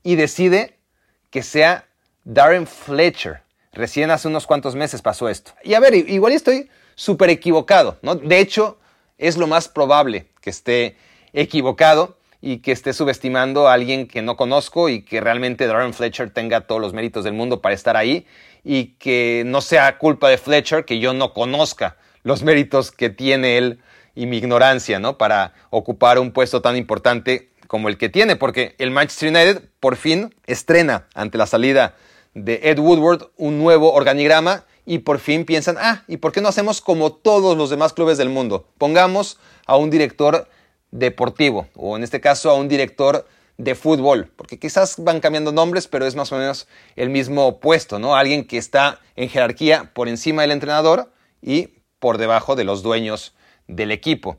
[0.05, 0.79] y decide
[1.31, 1.87] que sea
[2.23, 3.43] Darren Fletcher.
[3.73, 5.53] Recién hace unos cuantos meses pasó esto.
[5.65, 8.15] Y a ver, igual estoy súper equivocado, ¿no?
[8.15, 8.79] De hecho,
[9.19, 10.97] es lo más probable que esté
[11.33, 16.29] equivocado y que esté subestimando a alguien que no conozco y que realmente Darren Fletcher
[16.29, 18.27] tenga todos los méritos del mundo para estar ahí
[18.63, 23.57] y que no sea culpa de Fletcher que yo no conozca los méritos que tiene
[23.57, 23.81] él
[24.15, 25.17] y mi ignorancia, ¿no?
[25.17, 29.97] Para ocupar un puesto tan importante como el que tiene, porque el Manchester United por
[29.97, 31.95] fin estrena ante la salida
[32.35, 36.49] de Ed Woodward un nuevo organigrama y por fin piensan, ah, ¿y por qué no
[36.51, 38.69] hacemos como todos los demás clubes del mundo?
[38.77, 40.47] Pongamos a un director
[40.95, 43.27] deportivo o en este caso a un director
[43.59, 47.99] de fútbol, porque quizás van cambiando nombres, pero es más o menos el mismo puesto,
[47.99, 48.17] ¿no?
[48.17, 53.35] Alguien que está en jerarquía por encima del entrenador y por debajo de los dueños
[53.69, 54.39] del equipo.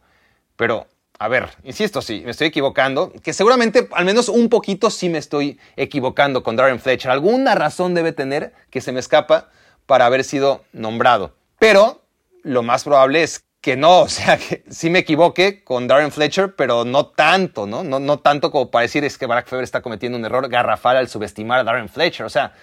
[0.55, 0.87] Pero
[1.17, 5.17] a ver, insisto, sí, me estoy equivocando, que seguramente al menos un poquito sí me
[5.17, 7.11] estoy equivocando con Darren Fletcher.
[7.11, 9.49] Alguna razón debe tener que se me escapa
[9.85, 11.35] para haber sido nombrado.
[11.57, 12.01] Pero
[12.43, 16.55] lo más probable es que no, o sea, que sí me equivoque con Darren Fletcher,
[16.55, 17.83] pero no tanto, ¿no?
[17.83, 20.97] No, no tanto como para decir es que Barack Feber está cometiendo un error garrafal
[20.97, 22.27] al subestimar a Darren Fletcher.
[22.27, 22.53] O sea,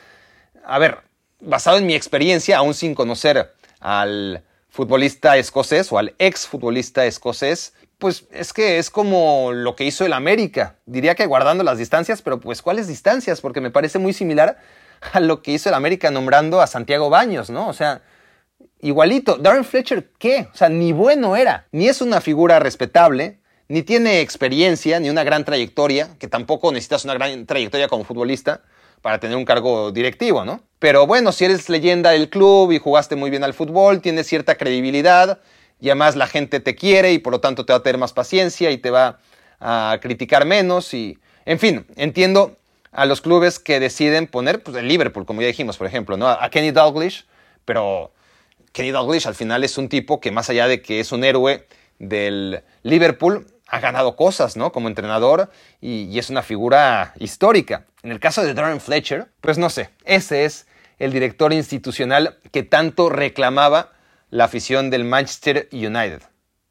[0.65, 0.99] a ver,
[1.41, 7.75] basado en mi experiencia, aún sin conocer al futbolista escocés o al ex futbolista escocés,
[7.99, 10.77] pues es que es como lo que hizo el América.
[10.87, 13.41] Diría que guardando las distancias, pero pues ¿cuáles distancias?
[13.41, 14.59] Porque me parece muy similar
[15.13, 17.67] a lo que hizo el América nombrando a Santiago Baños, ¿no?
[17.67, 18.03] O sea,
[18.83, 19.39] igualito.
[19.39, 20.49] Darren Fletcher, ¿qué?
[20.53, 25.25] O sea, ni bueno era, ni es una figura respetable, ni tiene experiencia, ni una
[25.25, 28.61] gran trayectoria, que tampoco necesitas una gran trayectoria como futbolista
[29.01, 30.61] para tener un cargo directivo, ¿no?
[30.79, 34.57] Pero bueno, si eres leyenda del club y jugaste muy bien al fútbol, tienes cierta
[34.57, 35.41] credibilidad,
[35.81, 38.13] y además la gente te quiere y por lo tanto te va a tener más
[38.13, 39.19] paciencia y te va
[39.59, 42.57] a criticar menos y en fin, entiendo
[42.93, 46.29] a los clubes que deciden poner pues el Liverpool, como ya dijimos, por ejemplo, ¿no?
[46.29, 47.25] a Kenny Dalglish,
[47.65, 48.13] pero
[48.73, 51.67] Kenny Dalglish al final es un tipo que más allá de que es un héroe
[51.99, 54.71] del Liverpool, ha ganado cosas, ¿no?
[54.71, 57.87] Como entrenador y, es una figura histórica.
[58.03, 60.67] En el caso de Darren Fletcher, pues no sé, ese es
[60.99, 63.93] el director institucional que tanto reclamaba
[64.29, 66.21] la afición del Manchester United.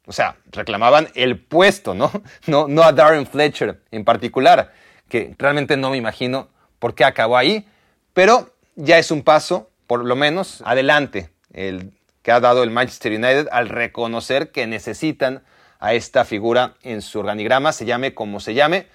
[0.06, 2.10] O sea, reclamaban el puesto, ¿no?
[2.46, 4.72] No, no a Darren Fletcher en particular,
[5.08, 7.66] que realmente no me imagino por qué acabó ahí,
[8.12, 13.12] pero ya es un paso, por lo menos, adelante, el que ha dado el Manchester
[13.12, 15.42] United al reconocer que necesitan
[15.80, 18.86] a esta figura en su organigrama, se llame como se llame,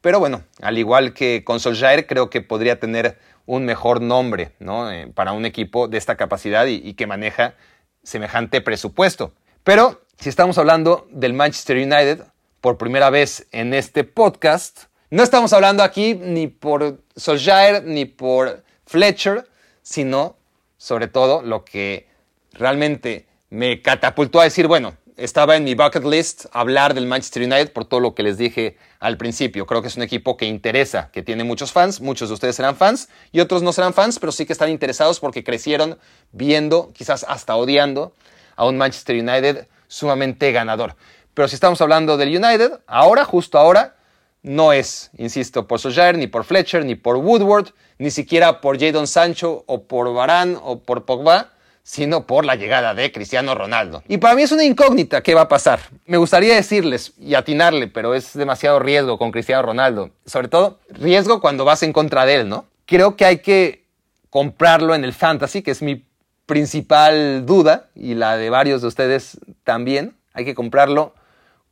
[0.00, 4.90] pero bueno, al igual que con Solskjaer, creo que podría tener un mejor nombre ¿no?
[4.90, 7.54] Eh, para un equipo de esta capacidad y que maneja
[8.02, 9.32] semejante presupuesto.
[9.62, 12.24] Pero si estamos hablando del Manchester United
[12.60, 18.64] por primera vez en este podcast, no estamos hablando aquí ni por Solskjaer ni por
[18.86, 19.46] Fletcher,
[19.82, 20.36] sino
[20.82, 22.08] sobre todo lo que
[22.54, 27.72] realmente me catapultó a decir, bueno, estaba en mi bucket list hablar del Manchester United
[27.72, 29.64] por todo lo que les dije al principio.
[29.64, 32.74] Creo que es un equipo que interesa, que tiene muchos fans, muchos de ustedes serán
[32.74, 35.98] fans y otros no serán fans, pero sí que están interesados porque crecieron
[36.32, 38.12] viendo, quizás hasta odiando,
[38.56, 40.96] a un Manchester United sumamente ganador.
[41.32, 43.94] Pero si estamos hablando del United, ahora, justo ahora,
[44.42, 49.06] no es, insisto, por Solskjaer, ni por Fletcher, ni por Woodward, ni siquiera por Jadon
[49.06, 51.50] Sancho o por Varane o por Pogba,
[51.84, 54.02] sino por la llegada de Cristiano Ronaldo.
[54.08, 55.80] Y para mí es una incógnita qué va a pasar.
[56.06, 60.10] Me gustaría decirles y atinarle, pero es demasiado riesgo con Cristiano Ronaldo.
[60.26, 62.66] Sobre todo, riesgo cuando vas en contra de él, ¿no?
[62.86, 63.84] Creo que hay que
[64.30, 66.04] comprarlo en el fantasy, que es mi
[66.46, 70.16] principal duda, y la de varios de ustedes también.
[70.34, 71.14] Hay que comprarlo,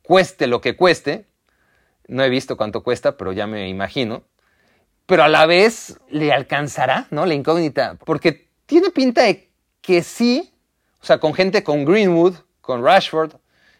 [0.03, 1.25] cueste lo que cueste.
[2.07, 4.23] No he visto cuánto cuesta, pero ya me imagino.
[5.05, 7.25] Pero a la vez le alcanzará, ¿no?
[7.25, 9.49] La incógnita, porque tiene pinta de
[9.81, 10.53] que sí,
[11.01, 13.33] o sea, con gente con Greenwood, con Rashford,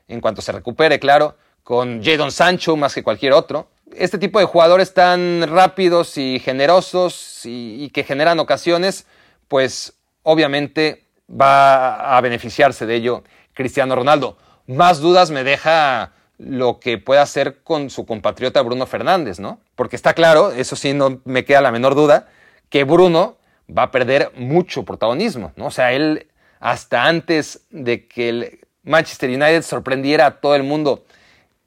[0.08, 3.70] en cuanto se recupere, claro, con Jadon Sancho más que cualquier otro.
[3.96, 9.06] Este tipo de jugadores tan rápidos y generosos y, que generan ocasiones,
[9.48, 14.38] pues obviamente va a beneficiarse de ello Cristiano Ronaldo.
[14.68, 19.60] Más dudas me deja lo que pueda hacer con su compatriota Bruno Fernández, ¿no?
[19.76, 22.30] Porque está claro, eso sí no me queda la menor duda,
[22.70, 23.38] que Bruno
[23.70, 25.68] va a perder mucho protagonismo, ¿no?
[25.68, 26.28] O sea, él
[26.60, 31.06] hasta antes de que el Manchester United sorprendiera a todo el mundo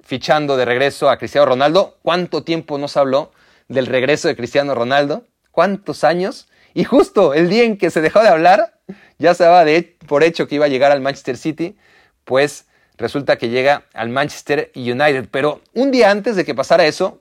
[0.02, 3.30] fichando de regreso a Cristiano Ronaldo, ¿cuánto tiempo nos habló
[3.68, 5.24] del regreso de Cristiano Ronaldo?
[5.52, 6.48] ¿Cuántos años?
[6.74, 8.80] Y justo el día en que se dejó de hablar,
[9.18, 9.64] ya se daba
[10.08, 11.76] por hecho que iba a llegar al Manchester City,
[12.24, 15.28] pues resulta que llega al Manchester United.
[15.30, 17.20] Pero un día antes de que pasara eso,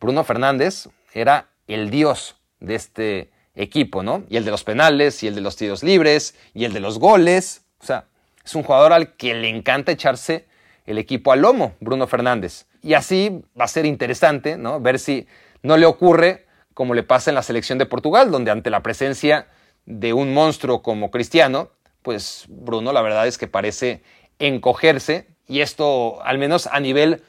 [0.00, 4.24] Bruno Fernández era el dios de este equipo, ¿no?
[4.28, 6.98] Y el de los penales, y el de los tiros libres, y el de los
[6.98, 7.62] goles.
[7.80, 8.04] O sea,
[8.44, 10.46] es un jugador al que le encanta echarse
[10.84, 12.66] el equipo al lomo, Bruno Fernández.
[12.82, 14.80] Y así va a ser interesante, ¿no?
[14.80, 15.26] Ver si
[15.62, 19.48] no le ocurre como le pasa en la selección de Portugal, donde ante la presencia
[19.86, 21.70] de un monstruo como Cristiano,
[22.02, 24.02] pues Bruno la verdad es que parece
[24.38, 27.22] encogerse y esto al menos a nivel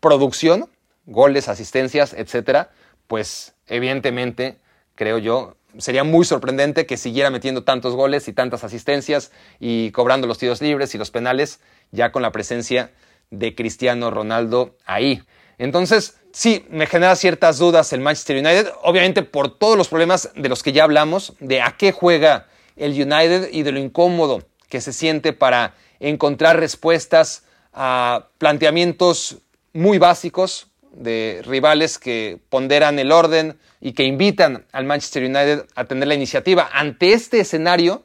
[0.00, 0.70] producción,
[1.06, 2.70] goles, asistencias, etcétera,
[3.06, 4.58] pues evidentemente
[4.94, 9.30] creo yo sería muy sorprendente que siguiera metiendo tantos goles y tantas asistencias
[9.60, 12.90] y cobrando los tiros libres y los penales ya con la presencia
[13.30, 15.22] de Cristiano Ronaldo ahí.
[15.58, 20.48] Entonces, sí, me genera ciertas dudas el Manchester United, obviamente por todos los problemas de
[20.48, 22.46] los que ya hablamos, de a qué juega
[22.76, 29.38] el United y de lo incómodo que se siente para encontrar respuestas a planteamientos
[29.72, 35.84] muy básicos, de rivales que ponderan el orden y que invitan al Manchester United a
[35.84, 36.68] tener la iniciativa.
[36.72, 38.02] Ante este escenario,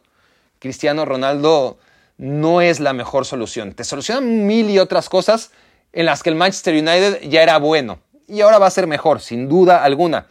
[0.59, 1.77] Cristiano Ronaldo
[2.17, 3.73] no es la mejor solución.
[3.73, 5.51] Te solucionan mil y otras cosas
[5.91, 9.19] en las que el Manchester United ya era bueno y ahora va a ser mejor,
[9.19, 10.27] sin duda alguna.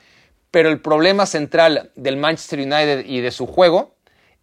[0.50, 3.94] Pero el problema central del Manchester United y de su juego,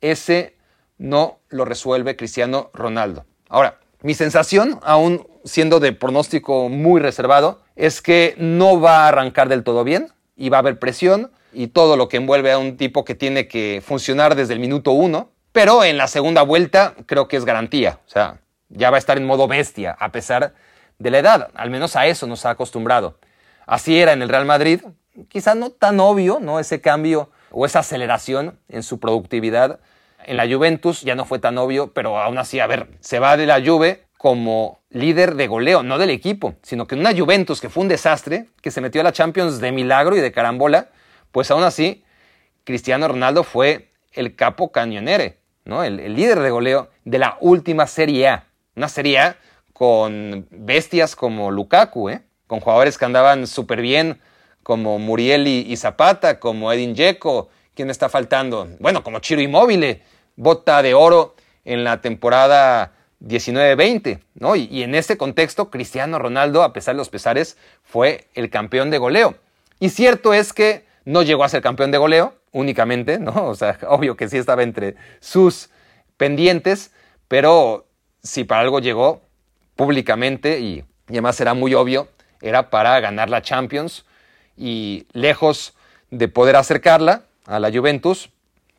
[0.02, 0.56] ese
[1.00, 3.26] no lo resuelve Cristiano Ronaldo.
[3.48, 9.50] Ahora, mi sensación, aún siendo de pronóstico muy reservado, es que no va a arrancar
[9.50, 12.78] del todo bien y va a haber presión y todo lo que envuelve a un
[12.78, 15.32] tipo que tiene que funcionar desde el minuto uno.
[15.52, 18.00] Pero en la segunda vuelta creo que es garantía.
[18.06, 18.40] O sea,
[18.70, 20.54] ya va a estar en modo bestia, a pesar
[21.00, 21.50] de la edad.
[21.56, 23.18] Al menos a eso nos ha acostumbrado.
[23.66, 24.82] Así era en el Real Madrid.
[25.28, 26.60] Quizá no tan obvio, ¿no?
[26.60, 29.80] Ese cambio o esa aceleración en su productividad.
[30.26, 33.38] En la Juventus ya no fue tan obvio, pero aún así, a ver, se va
[33.38, 37.62] de la Juve como líder de goleo, no del equipo, sino que en una Juventus
[37.62, 40.90] que fue un desastre, que se metió a la Champions de milagro y de carambola,
[41.32, 42.04] pues aún así,
[42.64, 45.84] Cristiano Ronaldo fue el capo cañonere, ¿no?
[45.84, 48.44] el, líder de goleo de la última Serie A.
[48.76, 49.38] Una Serie A
[49.74, 52.22] con bestias como Lukaku, ¿eh?
[52.48, 54.20] con jugadores que andaban súper bien,
[54.64, 57.50] como Muriel y, Zapata, como Edin Dzeko,
[57.80, 58.68] ¿quién está faltando?
[58.82, 60.02] Bueno, como Chiro Immobile,
[60.36, 62.92] bota de oro en la temporada
[63.26, 64.58] 19-20, ¿no?
[64.58, 67.56] Y, en ese contexto, Cristiano Ronaldo, a pesar de los pesares,
[67.86, 69.36] fue el campeón de goleo.
[69.80, 73.48] Y cierto es que no llegó a ser campeón de goleo únicamente, ¿no?
[73.48, 75.70] O sea, obvio que sí estaba entre sus
[76.18, 76.92] pendientes,
[77.30, 77.88] pero
[78.22, 79.22] si para algo llegó
[79.78, 82.10] públicamente y, y además era muy obvio,
[82.42, 84.04] era para ganar la Champions
[84.58, 85.76] y lejos
[86.12, 88.30] de poder acercarla a la Juventus,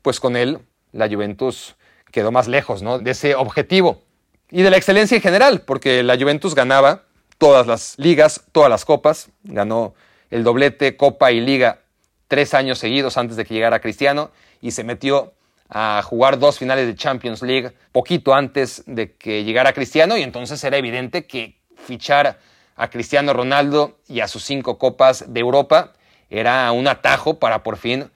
[0.00, 0.60] pues con él
[0.92, 1.76] la Juventus
[2.12, 2.98] quedó más lejos, ¿no?
[2.98, 4.02] De ese objetivo
[4.50, 7.02] y de la excelencia en general, porque la Juventus ganaba
[7.36, 9.94] todas las ligas, todas las copas, ganó
[10.30, 11.80] el doblete, copa y liga
[12.28, 15.34] tres años seguidos antes de que llegara Cristiano y se metió
[15.68, 20.62] a jugar dos finales de Champions League poquito antes de que llegara Cristiano y entonces
[20.62, 22.38] era evidente que fichar
[22.76, 25.92] a Cristiano Ronaldo y a sus cinco copas de Europa
[26.28, 28.10] era un atajo para por fin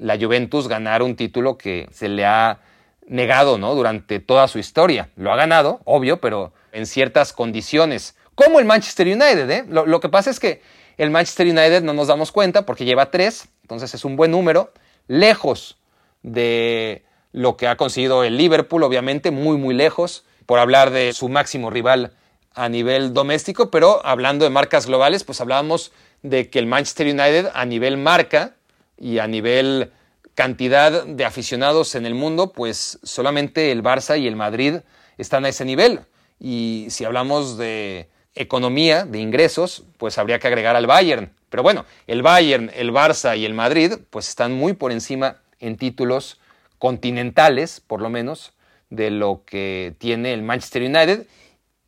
[0.00, 2.60] la Juventus ganar un título que se le ha
[3.06, 3.74] negado ¿no?
[3.74, 5.10] durante toda su historia.
[5.16, 8.16] Lo ha ganado, obvio, pero en ciertas condiciones.
[8.34, 9.50] Como el Manchester United.
[9.50, 9.64] ¿eh?
[9.68, 10.62] Lo, que pasa es que
[10.96, 14.72] el Manchester United no nos damos cuenta porque lleva tres, entonces es un buen número,
[15.06, 15.78] lejos
[16.22, 21.28] de lo que ha conseguido el Liverpool, obviamente, muy, muy lejos, por hablar de su
[21.28, 22.12] máximo rival
[22.54, 25.92] a nivel doméstico, pero hablando de marcas globales, pues hablábamos
[26.22, 28.56] de que el Manchester United a nivel marca
[29.00, 29.90] y a nivel
[30.34, 34.76] cantidad de aficionados en el mundo, pues solamente el Barça y el Madrid
[35.18, 36.00] están a ese nivel.
[36.38, 41.32] Y si hablamos de economía, de ingresos, pues habría que agregar al Bayern.
[41.48, 45.76] Pero bueno, el Bayern, el Barça y el Madrid, pues están muy por encima en
[45.76, 46.38] títulos
[46.78, 48.52] continentales, por lo menos,
[48.88, 51.26] de lo que tiene el Manchester United.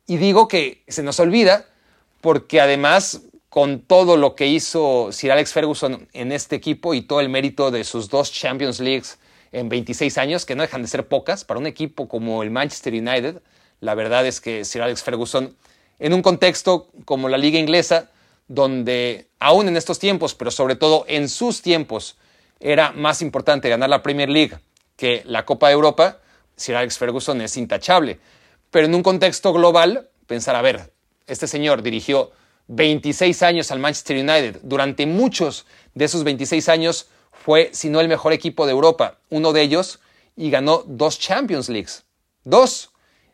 [0.05, 1.65] Y digo que se nos olvida
[2.21, 3.21] porque además
[3.53, 7.69] con todo lo que hizo Sir Alex Ferguson en este equipo y todo el mérito
[7.69, 9.19] de sus dos Champions Leagues
[9.51, 12.95] en 26 años, que no dejan de ser pocas para un equipo como el Manchester
[12.95, 13.43] United.
[13.79, 15.55] La verdad es que Sir Alex Ferguson,
[15.99, 18.09] en un contexto como la liga inglesa,
[18.47, 22.17] donde aún en estos tiempos, pero sobre todo en sus tiempos,
[22.59, 24.57] era más importante ganar la Premier League
[24.95, 26.17] que la Copa de Europa,
[26.55, 28.19] Sir Alex Ferguson es intachable.
[28.71, 30.91] Pero en un contexto global, pensar, a ver,
[31.27, 32.31] este señor dirigió
[32.67, 34.59] 26 años al Manchester United.
[34.63, 39.53] Durante muchos de esos 26 años fue, si no el mejor equipo de Europa, uno
[39.53, 39.99] de ellos,
[40.35, 42.03] y ganó dos Champions Leagues.
[42.43, 42.91] Dos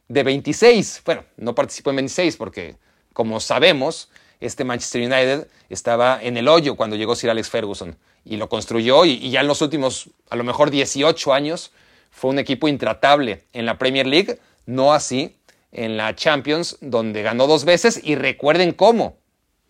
[0.07, 1.03] de 26.
[1.05, 2.75] Bueno, no participó en 26 porque,
[3.13, 4.09] como sabemos,
[4.39, 9.05] este Manchester United estaba en el hoyo cuando llegó Sir Alex Ferguson y lo construyó
[9.05, 11.71] y, y ya en los últimos, a lo mejor 18 años,
[12.11, 15.35] fue un equipo intratable en la Premier League, no así
[15.71, 19.18] en la Champions, donde ganó dos veces y recuerden cómo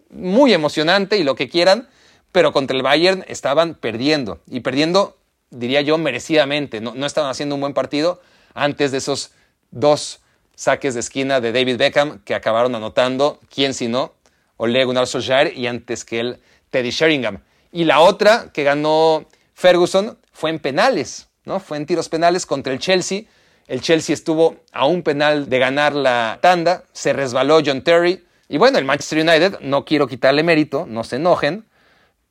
[0.09, 1.87] muy emocionante y lo que quieran,
[2.31, 5.17] pero contra el Bayern estaban perdiendo y perdiendo,
[5.49, 6.81] diría yo, merecidamente.
[6.81, 8.21] No, estaban haciendo un buen partido
[8.53, 9.31] antes de esos
[9.71, 10.21] dos
[10.55, 14.13] saques de esquina de David Beckham que acabaron anotando, quién si no,
[14.57, 16.39] Ole Gunnar Solskjaer y antes que él,
[16.69, 17.39] Teddy Sheringham.
[17.71, 21.59] Y la otra que ganó Ferguson fue en penales, ¿no?
[21.59, 23.23] Fue en tiros penales contra el Chelsea.
[23.67, 28.57] El Chelsea estuvo a un penal de ganar la tanda, se resbaló John Terry, y
[28.57, 31.65] bueno, el Manchester United, no quiero quitarle mérito, no se enojen,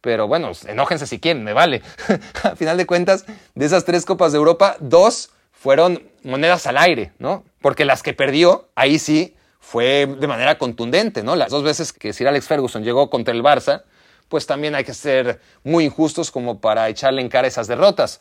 [0.01, 1.81] pero bueno, enójense si quieren, me vale.
[2.43, 7.12] a final de cuentas, de esas tres Copas de Europa, dos fueron monedas al aire,
[7.19, 7.45] ¿no?
[7.61, 11.37] Porque las que perdió, ahí sí, fue de manera contundente, ¿no?
[11.37, 13.85] Las dos veces que Sir Alex Ferguson llegó contra el Barça,
[14.29, 18.21] pues también hay que ser muy injustos como para echarle en cara esas derrotas.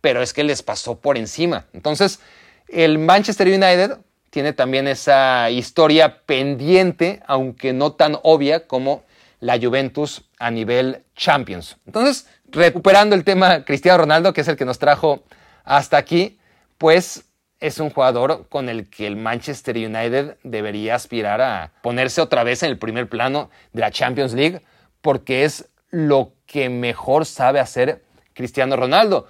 [0.00, 1.66] Pero es que les pasó por encima.
[1.72, 2.20] Entonces,
[2.68, 3.98] el Manchester United
[4.30, 9.04] tiene también esa historia pendiente, aunque no tan obvia como
[9.40, 11.76] la Juventus a nivel Champions.
[11.86, 15.22] Entonces, recuperando el tema Cristiano Ronaldo, que es el que nos trajo
[15.64, 16.38] hasta aquí,
[16.76, 17.24] pues
[17.60, 22.62] es un jugador con el que el Manchester United debería aspirar a ponerse otra vez
[22.62, 24.62] en el primer plano de la Champions League,
[25.00, 28.04] porque es lo que mejor sabe hacer
[28.34, 29.26] Cristiano Ronaldo.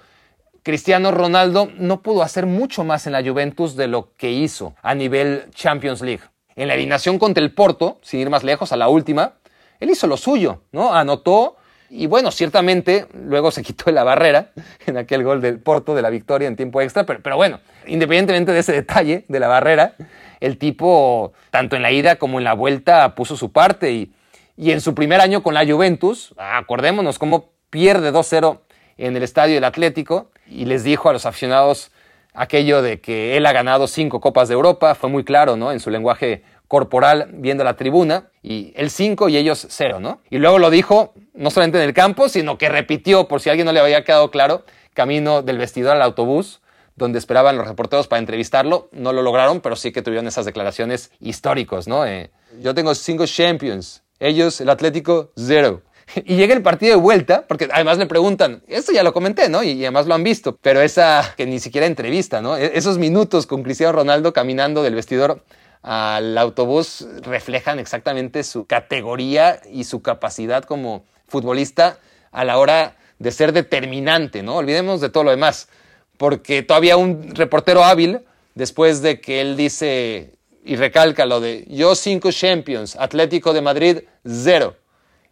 [0.63, 4.95] Cristiano Ronaldo no pudo hacer mucho más en la Juventus de lo que hizo a
[4.95, 6.23] nivel Champions League.
[6.55, 9.35] En la eliminación contra el Porto, sin ir más lejos, a la última,
[9.79, 10.93] él hizo lo suyo, ¿no?
[10.93, 11.55] Anotó
[11.89, 14.51] y bueno, ciertamente luego se quitó la barrera
[14.85, 18.51] en aquel gol del Porto de la victoria en tiempo extra, pero, pero bueno, independientemente
[18.51, 19.95] de ese detalle de la barrera,
[20.39, 24.13] el tipo, tanto en la ida como en la vuelta, puso su parte y,
[24.55, 28.59] y en su primer año con la Juventus, acordémonos cómo pierde 2-0
[28.97, 31.91] en el estadio del Atlético y les dijo a los aficionados
[32.33, 35.71] aquello de que él ha ganado cinco Copas de Europa, fue muy claro, ¿no?
[35.71, 40.21] En su lenguaje corporal viendo la tribuna y el 5 y ellos 0, ¿no?
[40.29, 43.53] Y luego lo dijo no solamente en el campo, sino que repitió, por si a
[43.53, 46.61] alguien no le había quedado claro, camino del vestidor al autobús,
[46.95, 48.89] donde esperaban los reporteros para entrevistarlo.
[48.91, 52.05] No lo lograron, pero sí que tuvieron esas declaraciones históricos, ¿no?
[52.05, 52.29] Eh,
[52.61, 55.81] yo tengo cinco champions, ellos, el Atlético, cero.
[56.15, 59.63] Y llega el partido de vuelta, porque además le preguntan, esto ya lo comenté, ¿no?
[59.63, 62.57] Y, además lo han visto, pero esa que ni siquiera entrevista, ¿no?
[62.57, 65.43] E-, esos minutos con Cristiano Ronaldo caminando del vestidor
[65.81, 71.99] al autobús reflejan exactamente su categoría y su capacidad como futbolista
[72.31, 74.57] a la hora de ser determinante, ¿no?
[74.57, 75.69] Olvidemos de todo lo demás,
[76.17, 78.21] porque todavía un reportero hábil,
[78.55, 80.33] después de que él dice
[80.65, 84.75] y recalca lo de yo cinco Champions, Atlético de Madrid cero,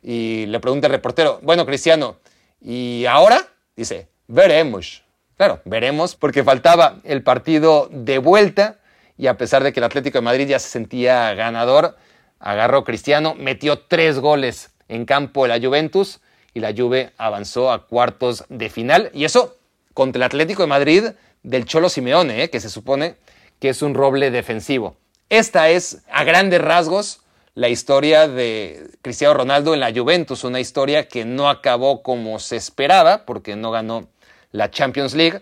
[0.10, 2.16] y le pregunta el reportero, bueno, Cristiano,
[2.62, 3.46] ¿y ahora?
[3.76, 5.04] Dice, veremos.
[5.36, 8.80] Claro, veremos porque faltaba el partido de vuelta
[9.18, 11.98] y a pesar de que el Atlético de Madrid ya se sentía ganador,
[12.40, 16.22] agarró Cristiano, metió tres goles en campo de la Juventus
[16.54, 19.12] y la Juve avanzó a cuartos de final.
[19.14, 19.58] Y eso
[19.94, 21.04] contra el Atlético de Madrid
[21.44, 22.50] del Cholo Simeone, ¿eh?
[22.50, 23.16] que se supone
[23.60, 24.96] que es un roble defensivo.
[25.28, 27.20] Esta es, a grandes rasgos,
[27.58, 32.56] la historia de Cristiano Ronaldo en la Juventus, una historia que no acabó como se
[32.56, 34.10] esperaba, porque no ganó
[34.52, 35.42] la Champions League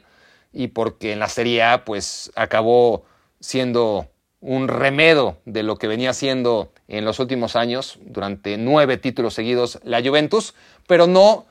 [0.53, 3.03] y porque en la Serie A pues acabó
[3.41, 4.07] siendo
[4.39, 9.81] un remedo de lo que venía siendo en los últimos años, durante nueve títulos seguidos,
[9.83, 10.53] la Juventus,
[10.87, 11.45] pero no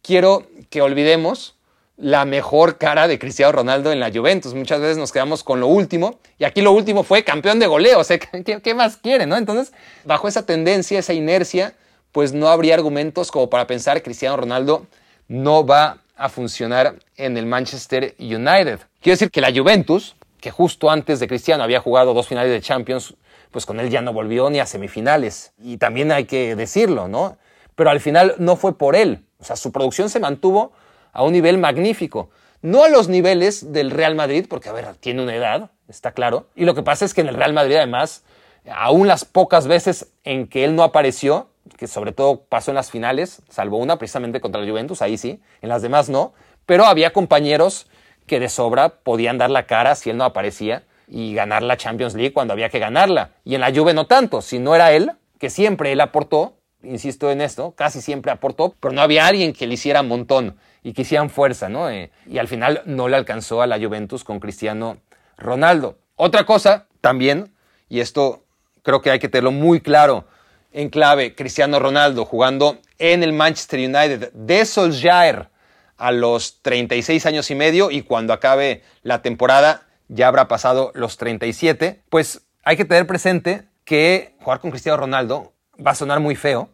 [0.00, 1.55] quiero que olvidemos
[1.96, 4.54] la mejor cara de Cristiano Ronaldo en la Juventus.
[4.54, 8.00] Muchas veces nos quedamos con lo último, y aquí lo último fue campeón de goleo,
[8.00, 8.18] o sea,
[8.62, 9.36] ¿qué, más quiere, no?
[9.36, 9.72] Entonces,
[10.04, 11.74] bajo esa tendencia, esa inercia,
[12.12, 14.86] pues no habría argumentos como para pensar que Cristiano Ronaldo
[15.28, 18.80] no va a funcionar en el Manchester United.
[19.00, 22.60] Quiero decir que la Juventus, que justo antes de Cristiano había jugado dos finales de
[22.60, 23.14] Champions,
[23.50, 25.52] pues con él ya no volvió ni a semifinales.
[25.62, 27.36] Y también hay que decirlo, ¿no?
[27.74, 29.24] Pero al final no fue por él.
[29.38, 30.72] O sea, su producción se mantuvo
[31.16, 32.28] a un nivel magnífico.
[32.60, 36.48] No a los niveles del Real Madrid, porque, a ver, tiene una edad, está claro.
[36.54, 38.22] Y lo que pasa es que en el Real Madrid, además,
[38.70, 41.48] aún las pocas veces en que él no apareció,
[41.78, 45.40] que sobre todo pasó en las finales, salvo una precisamente contra la Juventus, ahí sí,
[45.62, 46.34] en las demás no,
[46.66, 47.86] pero había compañeros
[48.26, 52.14] que de sobra podían dar la cara si él no aparecía y ganar la Champions
[52.14, 53.30] League cuando había que ganarla.
[53.44, 57.30] Y en la Juve no tanto, si no era él, que siempre él aportó, insisto
[57.30, 60.92] en esto, casi siempre aportó, pero no había alguien que le hiciera un montón y
[60.92, 61.90] que fuerza, ¿no?
[61.90, 64.98] Eh, y al final no le alcanzó a la Juventus con Cristiano
[65.36, 65.98] Ronaldo.
[66.14, 67.52] Otra cosa también,
[67.88, 68.44] y esto
[68.84, 70.26] creo que hay que tenerlo muy claro
[70.72, 75.48] en clave, Cristiano Ronaldo jugando en el Manchester United de Solskjaer
[75.96, 81.16] a los 36 años y medio y cuando acabe la temporada ya habrá pasado los
[81.16, 85.52] 37, pues hay que tener presente que jugar con Cristiano Ronaldo
[85.84, 86.70] va a sonar muy feo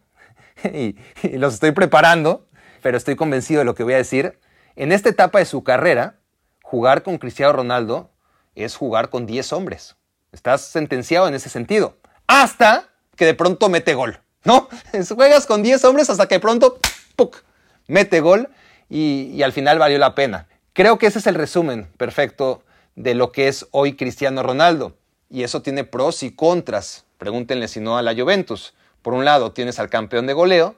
[0.63, 0.95] y,
[1.35, 2.45] los estoy preparando,
[2.83, 4.37] pero estoy convencido de lo que voy a decir.
[4.75, 6.19] En esta etapa de su carrera,
[6.61, 8.11] jugar con Cristiano Ronaldo
[8.53, 9.95] es jugar con 10 hombres.
[10.31, 11.97] Estás sentenciado en ese sentido.
[12.27, 14.67] Hasta que de pronto mete gol, ¿no?
[15.15, 16.79] Juegas con 10 hombres hasta que de pronto
[17.15, 17.43] ¡puc!
[17.87, 18.49] mete gol
[18.89, 20.47] y, al final valió la pena.
[20.73, 22.63] Creo que ese es el resumen perfecto
[22.95, 24.97] de lo que es hoy Cristiano Ronaldo.
[25.29, 27.05] Y eso tiene pros y contras.
[27.17, 28.73] Pregúntenle si no a la Juventus.
[29.01, 30.75] Por un lado tienes al campeón de goleo,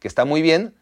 [0.00, 0.74] que está muy bien,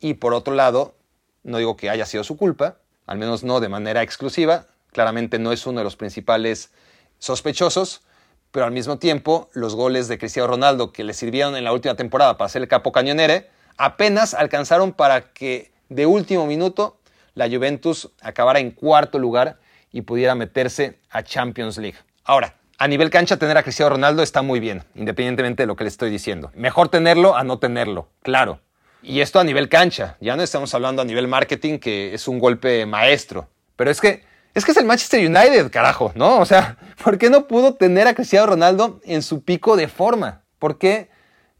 [0.00, 0.94] y por otro lado,
[1.42, 5.52] no digo que haya sido su culpa, al menos no de manera exclusiva, claramente no
[5.52, 6.72] es uno de los principales
[7.18, 8.02] sospechosos,
[8.50, 11.94] pero al mismo tiempo los goles de Cristiano Ronaldo que le sirvieron en la última
[11.94, 16.98] temporada para ser el capo cañonere apenas alcanzaron para que de último minuto
[17.34, 19.58] la Juventus acabara en cuarto lugar
[19.92, 21.98] y pudiera meterse a Champions League.
[22.24, 25.84] Ahora, a nivel cancha tener a Cristiano Ronaldo está muy bien, independientemente de lo que
[25.84, 26.50] le estoy diciendo.
[26.54, 28.60] Mejor tenerlo a no tenerlo, claro.
[29.02, 32.38] Y esto a nivel cancha, ya no estamos hablando a nivel marketing, que es un
[32.38, 33.48] golpe maestro.
[33.76, 36.40] Pero es que es que es el Manchester United, carajo, ¿no?
[36.40, 40.42] O sea, ¿por qué no pudo tener a Cristiano Ronaldo en su pico de forma?
[40.58, 41.10] ¿Por qué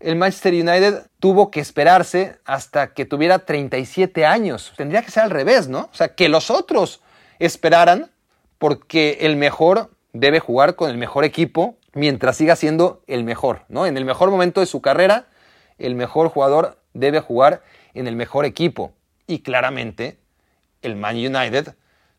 [0.01, 4.73] el Manchester United tuvo que esperarse hasta que tuviera 37 años?
[4.77, 5.91] Tendría que ser al revés, ¿no?
[5.93, 7.01] O sea, que los otros
[7.39, 8.11] esperaran
[8.59, 13.87] porque el mejor debe jugar con el mejor equipo mientras siga siendo el mejor, ¿no?
[13.87, 15.27] En el mejor momento de su carrera,
[15.79, 17.63] el mejor jugador debe jugar
[17.95, 18.93] en el mejor equipo.
[19.27, 20.19] Y claramente,
[20.83, 21.75] el Man United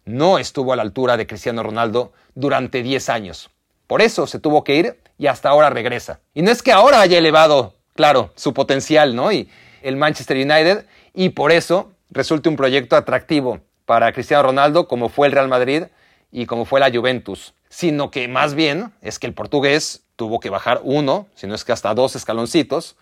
[0.05, 3.49] no estuvo a la altura de Cristiano Ronaldo durante 10 años.
[3.87, 6.19] Por eso se tuvo que ir y hasta ahora regresa.
[6.33, 9.31] Y no es que ahora haya elevado, claro, su potencial, ¿no?
[9.31, 9.49] Y
[9.81, 15.27] el Manchester United, y por eso resulte un proyecto atractivo para Cristiano Ronaldo como fue
[15.27, 15.85] el Real Madrid
[16.31, 20.49] y como fue la Juventus, sino que más bien es que el portugués tuvo que
[20.49, 22.97] bajar uno, si no es que hasta dos escaloncitos,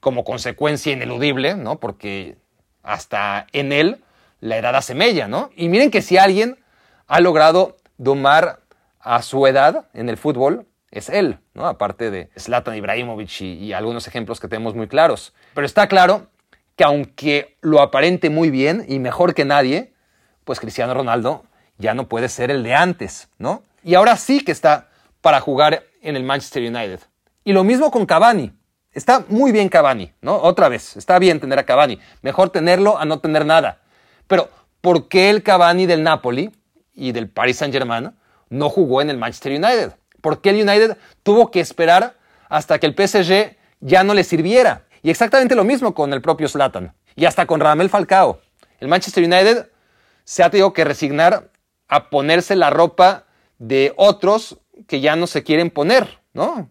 [0.00, 1.78] como consecuencia ineludible, ¿no?
[1.78, 2.36] Porque
[2.82, 4.02] hasta en él
[4.40, 5.50] la edad hace mella, ¿no?
[5.54, 6.58] Y miren que si alguien
[7.06, 8.60] ha logrado domar
[8.98, 11.66] a su edad en el fútbol, es él, ¿no?
[11.66, 15.34] Aparte de Zlatan Ibrahimovic y, y, algunos ejemplos que tenemos muy claros.
[15.54, 16.28] Pero está claro
[16.74, 19.92] que aunque lo aparente muy bien y mejor que nadie,
[20.44, 21.44] pues Cristiano Ronaldo
[21.78, 23.62] ya no puede ser el de antes, ¿no?
[23.84, 24.88] Y ahora sí que está
[25.20, 27.00] para jugar en el Manchester United.
[27.44, 28.52] Y lo mismo con Cavani.
[28.92, 30.36] Está muy bien Cavani, ¿no?
[30.36, 32.00] Otra vez, está bien tener a Cavani.
[32.22, 33.78] Mejor tenerlo a no tener nada.
[34.26, 34.48] Pero,
[34.80, 36.50] ¿por qué el Cavani del Napoli
[36.92, 38.12] y del Paris Saint-Germain
[38.48, 39.92] no jugó en el Manchester United?
[40.20, 42.16] ¿Por qué el United tuvo que esperar
[42.48, 44.86] hasta que el PSG ya no le sirviera?
[45.02, 46.92] Y exactamente lo mismo con el propio Zlatan.
[47.14, 48.40] Y hasta con Ramel Falcao.
[48.80, 49.70] El Manchester United
[50.24, 51.50] se ha tenido que resignar
[51.86, 53.26] a ponerse la ropa
[53.58, 56.70] de otros que ya no se quieren poner, ¿no?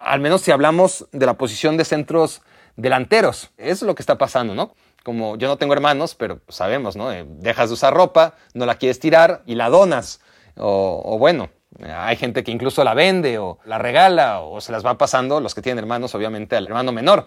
[0.00, 2.42] Al menos si hablamos de la posición de centros
[2.76, 3.50] delanteros.
[3.58, 4.74] Eso es lo que está pasando, ¿no?
[5.04, 7.12] Como yo no tengo hermanos, pero sabemos, ¿no?
[7.12, 10.20] Eh, dejas de usar ropa, no la quieres tirar y la donas.
[10.56, 11.48] O, bueno,
[11.86, 15.54] hay gente que incluso la vende o la regala o se las va pasando, los
[15.54, 17.26] que tienen hermanos, obviamente, al hermano menor.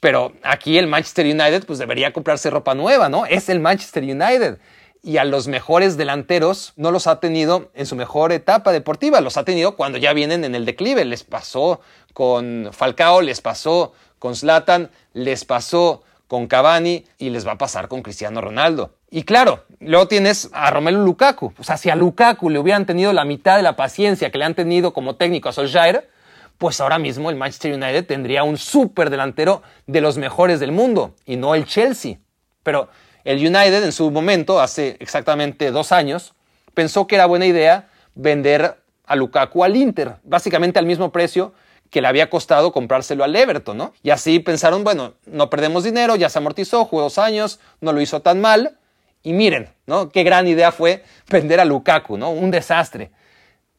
[0.00, 3.24] Pero aquí el Manchester United pues debería comprarse ropa nueva, ¿no?
[3.24, 4.58] Es el Manchester United
[5.06, 9.36] y a los mejores delanteros no los ha tenido en su mejor etapa deportiva, los
[9.36, 11.04] ha tenido cuando ya vienen en el declive.
[11.04, 11.80] Les pasó
[12.12, 17.86] con Falcao, les pasó con Zlatan, les pasó con Cavani y les va a pasar
[17.86, 18.96] con Cristiano Ronaldo.
[19.08, 21.52] Y claro, luego tienes a Romelu Lukaku.
[21.56, 24.44] O sea, si a Lukaku le hubieran tenido la mitad de la paciencia que le
[24.44, 26.10] han tenido como técnico a Solskjaer,
[26.58, 31.14] pues ahora mismo el Manchester United tendría un súper delantero de los mejores del mundo
[31.24, 32.18] y no el Chelsea.
[32.64, 32.88] Pero
[33.26, 36.34] el United en su momento, hace exactamente dos años,
[36.74, 41.52] pensó que era buena idea vender a Lukaku al Inter, básicamente al mismo precio
[41.90, 43.92] que le había costado comprárselo al Everton, ¿no?
[44.04, 48.00] Y así pensaron, bueno, no perdemos dinero, ya se amortizó, jugó dos años, no lo
[48.00, 48.78] hizo tan mal.
[49.24, 50.08] Y miren, ¿no?
[50.10, 52.30] Qué gran idea fue vender a Lukaku, ¿no?
[52.30, 53.10] Un desastre.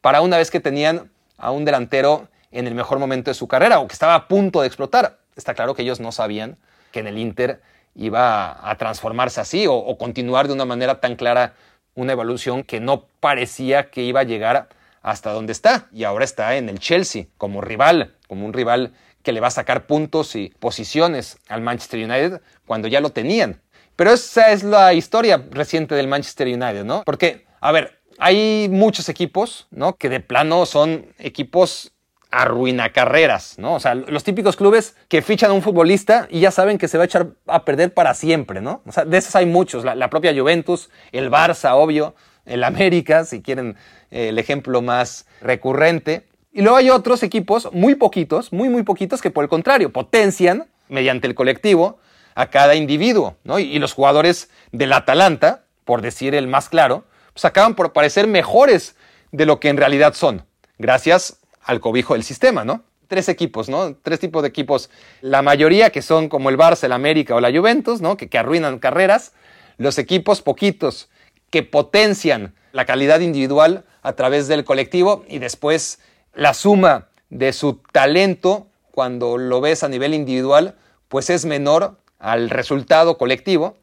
[0.02, 3.80] Para una vez que tenían a un delantero en el mejor momento de su carrera
[3.80, 5.20] o que estaba a punto de explotar.
[5.38, 6.58] Está claro que ellos no sabían
[6.92, 7.62] que en el Inter
[7.98, 11.56] iba a transformarse así o, continuar de una manera tan clara
[11.96, 14.70] una evolución que no parecía que iba a llegar
[15.02, 18.94] hasta donde está y ahora está en el Chelsea como rival, como un rival
[19.24, 23.62] que le va a sacar puntos y posiciones al Manchester United cuando ya lo tenían.
[23.96, 27.02] Pero esa es la historia reciente del Manchester United, ¿no?
[27.04, 29.96] Porque, a ver, hay muchos equipos, ¿no?
[29.96, 31.92] Que de plano son equipos
[32.32, 33.76] arruina carreras, ¿no?
[33.76, 36.98] O sea, los típicos clubes que fichan a un futbolista y ya saben que se
[36.98, 38.82] va a echar a perder para siempre, ¿no?
[38.86, 42.16] O sea, de esos hay muchos, la, propia Juventus, el Barça, obvio,
[42.46, 43.78] el América, si quieren
[44.12, 46.28] eh, el ejemplo más recurrente.
[46.52, 50.68] Y luego hay otros equipos, muy poquitos, muy, muy poquitos, que por el contrario, potencian
[50.90, 52.00] mediante el colectivo
[52.36, 53.58] a cada individuo, ¿no?
[53.58, 58.28] Y, y los jugadores del Atalanta, por decir el más claro, pues acaban por parecer
[58.28, 58.96] mejores
[59.32, 60.46] de lo que en realidad son,
[60.78, 62.84] gracias al cobijo del sistema, ¿no?
[63.08, 63.96] Tres equipos, ¿no?
[63.96, 64.90] Tres tipos de equipos.
[65.22, 68.18] La mayoría que son como el Barça, el América o la Juventus, ¿no?
[68.18, 69.34] Que, que arruinan carreras.
[69.78, 71.10] Los equipos poquitos
[71.50, 76.00] que potencian la calidad individual a través del colectivo y después
[76.34, 80.76] la suma de su talento cuando lo ves a nivel individual,
[81.08, 83.78] pues es menor al resultado colectivo.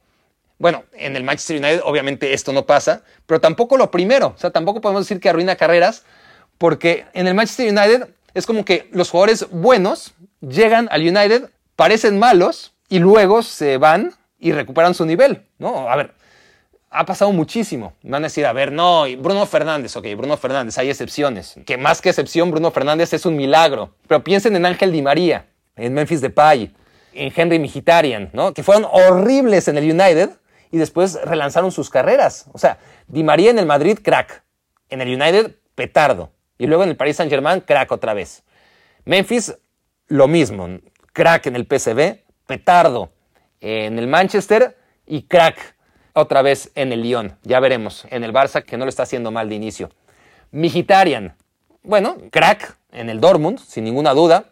[0.58, 4.50] Bueno, en el Manchester United obviamente esto no pasa, pero tampoco lo primero, o sea,
[4.50, 6.04] tampoco podemos decir que arruina carreras,
[6.58, 12.18] porque en el Manchester United Es como que los jugadores buenos llegan al United, parecen
[12.18, 15.88] malos y luego se van y recuperan su nivel, ¿no?
[15.88, 16.14] A ver,
[16.90, 17.94] ha pasado muchísimo.
[18.02, 21.54] Van a decir, a ver, no, Bruno Fernández, ok, Bruno Fernández, hay excepciones.
[21.64, 23.94] Que más que excepción, Bruno Fernández es un milagro.
[24.08, 25.46] Pero piensen en Ángel Di María,
[25.76, 26.74] en Memphis Depay,
[27.14, 28.52] en Henry Mkhitaryan, ¿no?
[28.52, 30.30] Que fueron horribles en el United
[30.72, 32.46] y después relanzaron sus carreras.
[32.52, 34.42] O sea, Di María en el Madrid, crack.
[34.90, 36.33] En el United, petardo.
[36.58, 38.42] Y luego en el Paris Saint-Germain, crack otra vez.
[39.04, 39.56] Memphis,
[40.08, 40.68] lo mismo.
[41.12, 43.12] Crack en el PSV, petardo.
[43.60, 44.76] En el Manchester
[45.06, 45.74] y crack
[46.12, 47.36] otra vez en el Lyon.
[47.42, 48.06] Ya veremos.
[48.10, 49.90] En el Barça, que no lo está haciendo mal de inicio.
[50.52, 51.36] Migitarian,
[51.82, 54.46] bueno, crack en el Dortmund, sin ninguna duda.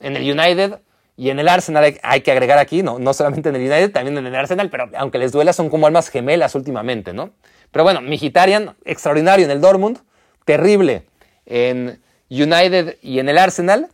[0.00, 0.80] En el United
[1.16, 2.98] y en el Arsenal hay, que agregar aquí, ¿no?
[2.98, 5.86] no solamente en el United, también en el Arsenal, pero aunque les duela, son como
[5.86, 7.30] almas gemelas últimamente, ¿no?
[7.70, 9.98] Pero bueno, Migitarian, extraordinario en el Dortmund,
[10.44, 11.06] terrible
[11.46, 13.88] en United y en el Arsenal,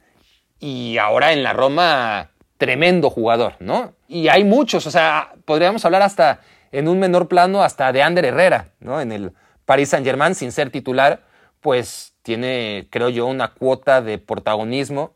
[0.59, 3.95] y ahora en la Roma, tremendo jugador, ¿no?
[4.09, 6.41] Y hay muchos, o sea, podríamos hablar hasta
[6.71, 9.01] en un menor plano, hasta de Ander Herrera, ¿no?
[9.01, 9.33] En el
[9.65, 11.21] Paris Saint-Germain, sin ser titular,
[11.61, 15.13] pues tiene, creo yo, una cuota de protagonismo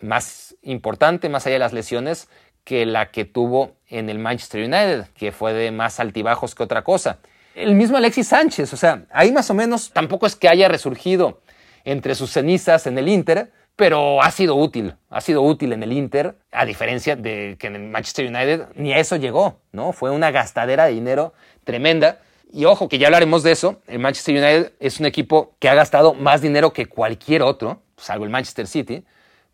[0.00, 2.28] más importante, más allá de las lesiones,
[2.64, 6.82] que la que tuvo en el Manchester United, que fue de más altibajos que otra
[6.82, 7.18] cosa.
[7.54, 11.41] El mismo Alexis Sánchez, o sea, ahí más o menos tampoco es que haya resurgido
[11.84, 15.92] entre sus cenizas en el Inter, pero ha sido útil, ha sido útil en el
[15.92, 19.92] Inter, a diferencia de que en el Manchester United ni a eso llegó, ¿no?
[19.92, 21.32] Fue una gastadera de dinero
[21.64, 22.20] tremenda.
[22.52, 25.74] Y ojo, que ya hablaremos de eso, el Manchester United es un equipo que ha
[25.74, 29.04] gastado más dinero que cualquier otro, salvo el Manchester City,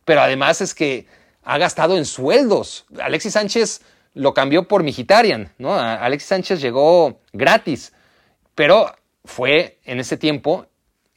[0.04, 1.06] pero además es que
[1.44, 2.86] ha gastado en sueldos.
[3.00, 3.82] Alexis Sánchez
[4.14, 5.74] lo cambió por Migitarian, ¿no?
[5.74, 7.92] Alexis Sánchez llegó gratis,
[8.56, 8.92] pero
[9.24, 10.66] fue en ese tiempo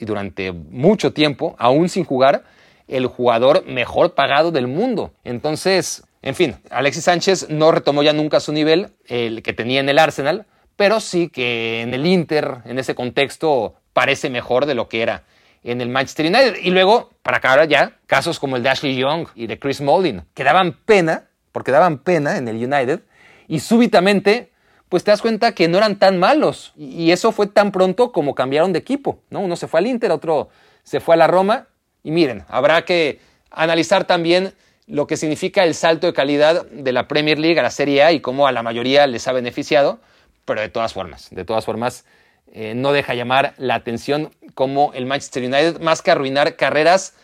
[0.02, 2.44] y durante mucho tiempo, aún sin jugar,
[2.88, 5.14] el jugador mejor pagado del mundo.
[5.24, 9.90] Entonces, en fin, Alexis Sánchez no retomó ya nunca su nivel, el que tenía en
[9.90, 10.46] el Arsenal,
[10.76, 15.24] pero sí que en el Inter, en ese contexto, parece mejor de lo que era
[15.64, 16.56] en el Manchester United.
[16.64, 20.24] Y luego, para acabar ya, casos como el de Ashley Young y de Chris Smalling,
[20.34, 23.02] que daban pena, porque daban pena en el United,
[23.48, 24.51] y súbitamente,
[24.92, 26.74] pues te das cuenta que no eran tan malos.
[26.76, 29.40] Y eso fue tan pronto como cambiaron de equipo, ¿no?
[29.40, 30.50] Uno se fue al Inter, otro
[30.84, 31.70] se fue a la Roma,
[32.04, 33.22] y miren, habrá que
[33.52, 34.54] analizar también
[34.88, 38.12] lo que significa el salto de calidad de la Premier League a la Serie A
[38.12, 40.02] y cómo a la mayoría les ha beneficiado,
[40.44, 42.04] pero de todas formas, de todas formas,
[42.52, 47.16] eh, no deja llamar la atención como el Manchester United, más que arruinar carreras,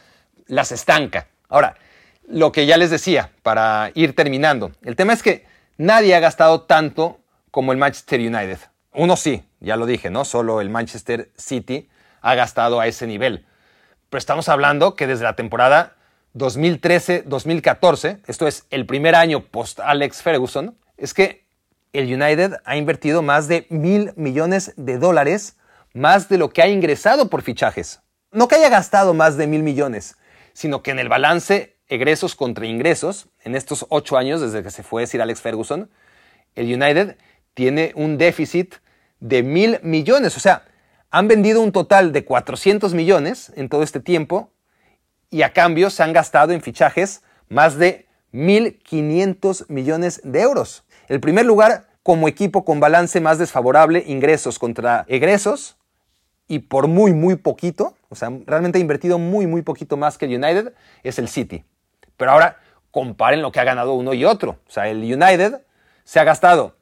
[0.45, 1.27] las estanca.
[1.49, 1.75] Ahora,
[2.29, 5.45] lo que ya les decía, para ir terminando, el tema es que
[5.75, 7.19] nadie ha gastado tanto
[7.57, 8.59] como el Manchester United.
[8.93, 10.25] Uno sí, ya lo dije, ¿no?
[10.25, 11.89] Solo el Manchester City
[12.21, 13.47] ha gastado a ese nivel.
[14.11, 15.95] Pero estamos hablando que desde la temporada
[16.35, 21.47] 2013-2014, esto es el primer año post Alex Ferguson, es que
[21.93, 25.57] el United ha invertido más de mil millones de dólares,
[25.95, 28.01] más de lo que ha ingresado por fichajes.
[28.31, 30.15] No que haya gastado más de mil millones,
[30.53, 34.83] sino que en el balance egresos contra ingresos, en estos ocho años desde que se
[34.83, 35.89] fue decir Alex Ferguson,
[36.53, 37.17] el United
[37.57, 38.75] tiene un déficit
[39.19, 40.37] de mil millones.
[40.37, 40.65] O sea,
[41.09, 44.51] han vendido un total de 400 millones en todo este tiempo
[45.31, 50.83] y a cambio se han gastado en fichajes más de 1.500 millones de euros.
[51.07, 55.77] El primer lugar como equipo con balance más desfavorable, ingresos contra egresos,
[56.47, 60.25] y por muy, muy poquito, o sea, realmente ha invertido muy, muy poquito más que
[60.25, 61.65] el United, es el City.
[62.17, 62.59] Pero ahora
[62.91, 64.59] comparen lo que ha ganado uno y otro.
[64.67, 65.61] O sea, el United
[66.03, 66.76] se ha gastado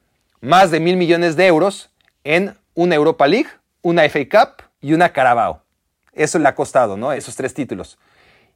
[0.45, 1.89] más de mil millones de euros
[2.23, 3.49] en una Europa League,
[3.81, 5.63] una FA Cup y una Carabao.
[6.13, 7.11] Eso le ha costado, ¿no?
[7.11, 7.97] Esos tres títulos.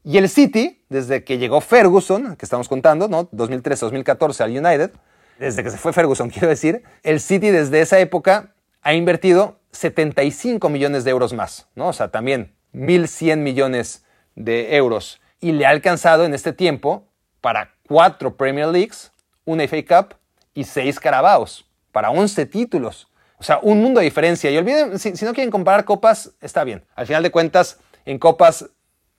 [0.03, 3.29] Y el City, desde que llegó Ferguson, que estamos contando, ¿no?
[3.31, 4.91] 2013-2014 al United,
[5.39, 10.69] desde que se fue Ferguson, quiero decir, el City desde esa época ha invertido 75
[10.69, 11.87] millones de euros más, ¿no?
[11.87, 15.21] O sea, también 1.100 millones de euros.
[15.41, 17.07] Y le ha alcanzado en este tiempo
[17.41, 19.11] para cuatro Premier Leagues,
[19.43, 20.15] una FA Cup
[20.53, 23.07] y seis Carabaos, para 11 títulos.
[23.37, 24.51] O sea, un mundo de diferencia.
[24.51, 26.83] Y olviden, si, no quieren comparar copas, está bien.
[26.95, 28.69] Al final de cuentas, en copas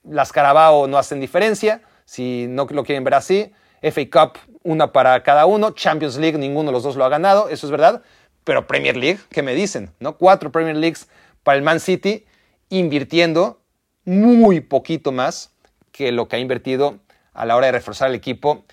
[0.02, 1.82] las Carabao no hacen diferencia.
[2.04, 3.52] Si no lo quieren ver así,
[3.82, 5.70] FA Cup, una para cada uno.
[5.72, 8.02] Champions League, ninguno de los dos lo ha ganado, eso es verdad.
[8.44, 9.90] Pero Premier League, ¿qué me dicen?
[10.00, 10.16] ¿No?
[10.16, 11.08] Cuatro Premier Leagues
[11.42, 12.26] para el Man City,
[12.68, 13.62] invirtiendo
[14.04, 15.52] muy poquito más
[15.92, 16.98] que lo que ha invertido
[17.32, 18.64] a la hora de reforzar el equipo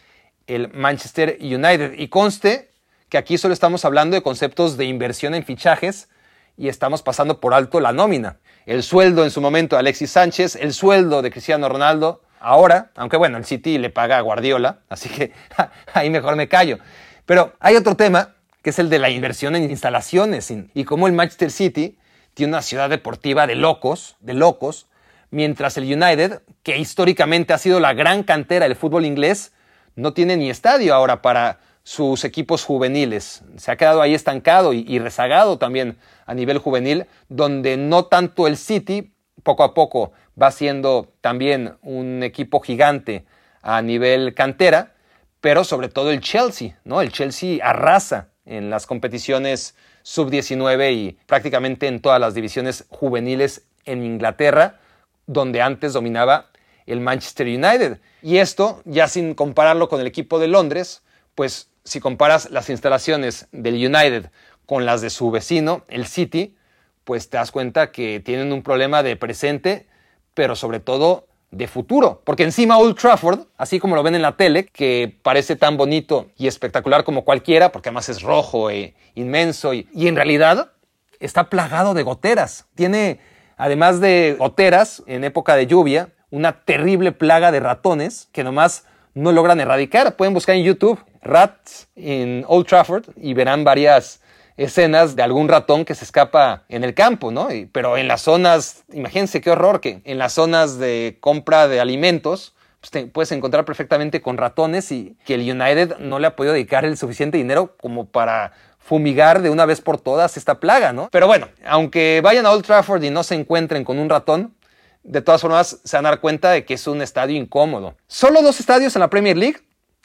[0.48, 1.94] el Manchester United.
[1.98, 2.67] Y conste
[3.10, 6.10] que aquí solo estamos hablando de conceptos de inversión en fichajes
[6.58, 8.38] y estamos pasando por alto la nómina.
[8.66, 13.16] el sueldo en su momento de Alexis Sánchez, el sueldo de Cristiano Ronaldo, ahora, aunque
[13.16, 15.32] bueno, el City le paga a Guardiola, así que
[15.94, 16.80] ahí mejor me callo.
[17.26, 21.14] Pero hay otro tema, que es el de la inversión en instalaciones y cómo el
[21.14, 21.98] Manchester City
[22.34, 24.88] tiene una ciudad deportiva de locos, de locos,
[25.32, 29.54] mientras el United, que históricamente ha sido la gran cantera del fútbol inglés,
[29.96, 33.44] no tiene ni estadio ahora para sus equipos juveniles.
[33.56, 38.58] Se ha quedado ahí estancado y, rezagado también a nivel juvenil, donde no tanto el
[38.58, 43.24] City, poco a poco va siendo también un equipo gigante
[43.62, 44.96] a nivel cantera,
[45.40, 47.00] pero sobre todo el Chelsea, ¿no?
[47.00, 49.74] El Chelsea arrasa en las competiciones
[50.04, 54.82] sub-19 y prácticamente en todas las divisiones juveniles en Inglaterra,
[55.26, 56.48] donde antes dominaba
[56.86, 58.02] el Manchester United.
[58.22, 61.02] Y esto, ya sin compararlo con el equipo de Londres,
[61.38, 64.32] pues si comparas las instalaciones del United
[64.66, 66.58] con las de su vecino, el City,
[67.04, 69.86] pues te das cuenta que tienen un problema de presente,
[70.34, 72.24] pero sobre todo de futuro.
[72.26, 76.32] Porque encima Old Trafford, así como lo ven en la tele, que parece tan bonito
[76.38, 80.72] y espectacular como cualquiera, porque además es rojo e inmenso, y, y en realidad
[81.20, 82.66] está plagado de goteras.
[82.74, 83.20] Tiene,
[83.58, 89.32] además de goteras en época de lluvia, una terrible plaga de ratones que nomás no
[89.32, 90.16] logran erradicar.
[90.16, 94.22] Pueden buscar en YouTube Rats en Old Trafford y verán varias
[94.58, 97.50] escenas de algún ratón que se escapa en el campo, ¿no?
[97.72, 102.56] pero en las zonas, imagínense qué horror que en las zonas de compra de alimentos
[102.80, 106.54] pues te puedes encontrar perfectamente con ratones y que el United no le ha podido
[106.54, 111.10] dedicar el suficiente dinero como para fumigar de una vez por todas esta plaga, ¿no?
[111.12, 114.56] Pero bueno, aunque vayan a Old Trafford y no se encuentren con un ratón,
[115.04, 117.96] de todas formas se van a dar cuenta de que es un estadio incómodo.
[118.08, 119.58] Solo dos estadios en la Premier League,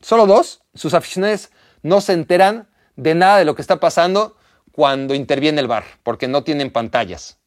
[0.03, 0.62] solo dos.
[0.74, 1.50] Sus aficionados
[1.82, 4.36] no se enteran de nada de lo que está pasando
[4.72, 7.38] cuando interviene el bar, porque no tienen pantallas.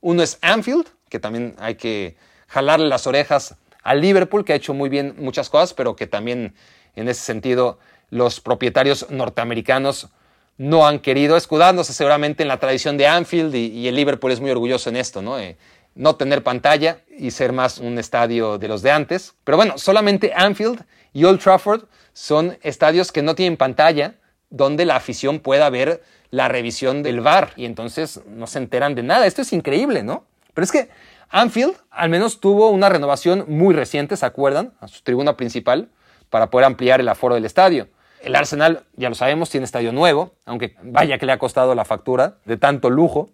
[0.00, 4.74] Uno es Anfield, que también hay que jalarle las orejas a Liverpool, que ha hecho
[4.74, 6.54] muy bien muchas cosas, pero que también
[6.94, 7.78] en ese sentido
[8.10, 10.08] los propietarios norteamericanos
[10.56, 14.50] no han querido, escudándose seguramente en la tradición de Anfield y, el Liverpool es muy
[14.50, 15.38] orgulloso en esto, ¿no?
[15.38, 15.56] Eh,
[15.94, 19.34] no tener pantalla y ser más un estadio de los de antes.
[19.44, 21.84] Pero bueno, solamente Anfield y Old Trafford
[22.14, 24.14] son estadios que no tienen pantalla,
[24.48, 29.02] donde la afición pueda ver la revisión del VAR y entonces no se enteran de
[29.02, 29.26] nada.
[29.26, 30.24] Esto es increíble, ¿no?
[30.54, 30.88] Pero es que
[31.28, 34.72] Anfield al menos tuvo una renovación muy reciente, ¿se acuerdan?
[34.80, 35.90] A su tribuna principal
[36.30, 37.88] para poder ampliar el aforo del estadio.
[38.22, 41.84] El Arsenal, ya lo sabemos, tiene estadio nuevo, aunque vaya que le ha costado la
[41.84, 43.30] factura de tanto lujo.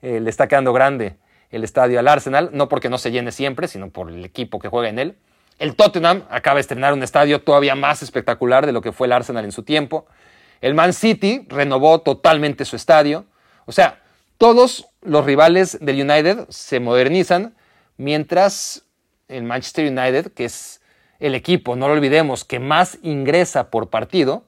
[0.00, 1.16] Eh, le está quedando grande
[1.50, 4.68] el estadio al Arsenal, no porque no se llene siempre, sino por el equipo que
[4.68, 5.16] juega en él.
[5.58, 9.12] El Tottenham acaba de estrenar un estadio todavía más espectacular de lo que fue el
[9.12, 10.06] Arsenal en su tiempo.
[10.60, 13.26] El Man City renovó totalmente su estadio.
[13.66, 14.00] O sea,
[14.38, 17.54] todos los rivales del United se modernizan,
[17.96, 18.84] mientras
[19.28, 20.80] el Manchester United, que es
[21.20, 24.44] el equipo, no lo olvidemos, que más ingresa por partido,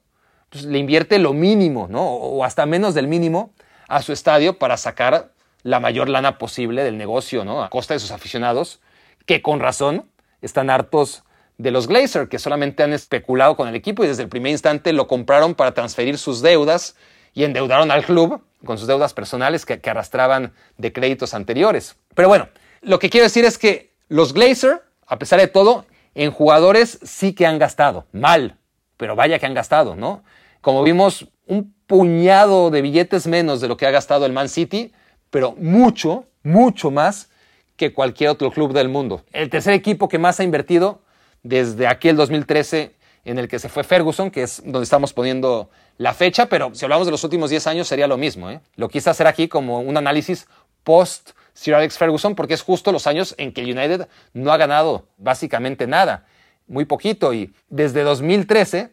[0.50, 2.04] pues le invierte lo mínimo, ¿no?
[2.04, 3.52] O hasta menos del mínimo
[3.88, 5.32] a su estadio para sacar
[5.62, 7.62] la mayor lana posible del negocio, ¿no?
[7.62, 8.80] A costa de sus aficionados,
[9.26, 10.10] que con razón
[10.44, 11.24] están hartos
[11.58, 14.92] de los Glazer, que solamente han especulado con el equipo y desde el primer instante
[14.92, 16.96] lo compraron para transferir sus deudas
[17.32, 21.96] y endeudaron al club con sus deudas personales que, arrastraban de créditos anteriores.
[22.14, 22.48] Pero bueno,
[22.80, 27.34] lo que quiero decir es que los Glazer, a pesar de todo, en jugadores sí
[27.34, 28.56] que han gastado, mal,
[28.96, 30.22] pero vaya que han gastado, ¿no?
[30.60, 34.92] Como vimos, un puñado de billetes menos de lo que ha gastado el Man City,
[35.30, 37.28] pero mucho, mucho más
[37.76, 39.24] que cualquier otro club del mundo.
[39.32, 41.02] El tercer equipo que más ha invertido
[41.42, 42.94] desde aquel 2013
[43.24, 46.84] en el que se fue Ferguson, que es donde estamos poniendo la fecha, pero si
[46.84, 48.50] hablamos de los últimos 10 años sería lo mismo.
[48.50, 48.60] ¿eh?
[48.76, 50.46] Lo quise hacer aquí como un análisis
[50.82, 55.06] post Sir Alex Ferguson porque es justo los años en que United no ha ganado
[55.16, 56.26] básicamente nada,
[56.66, 57.32] muy poquito.
[57.32, 58.92] Y desde 2013,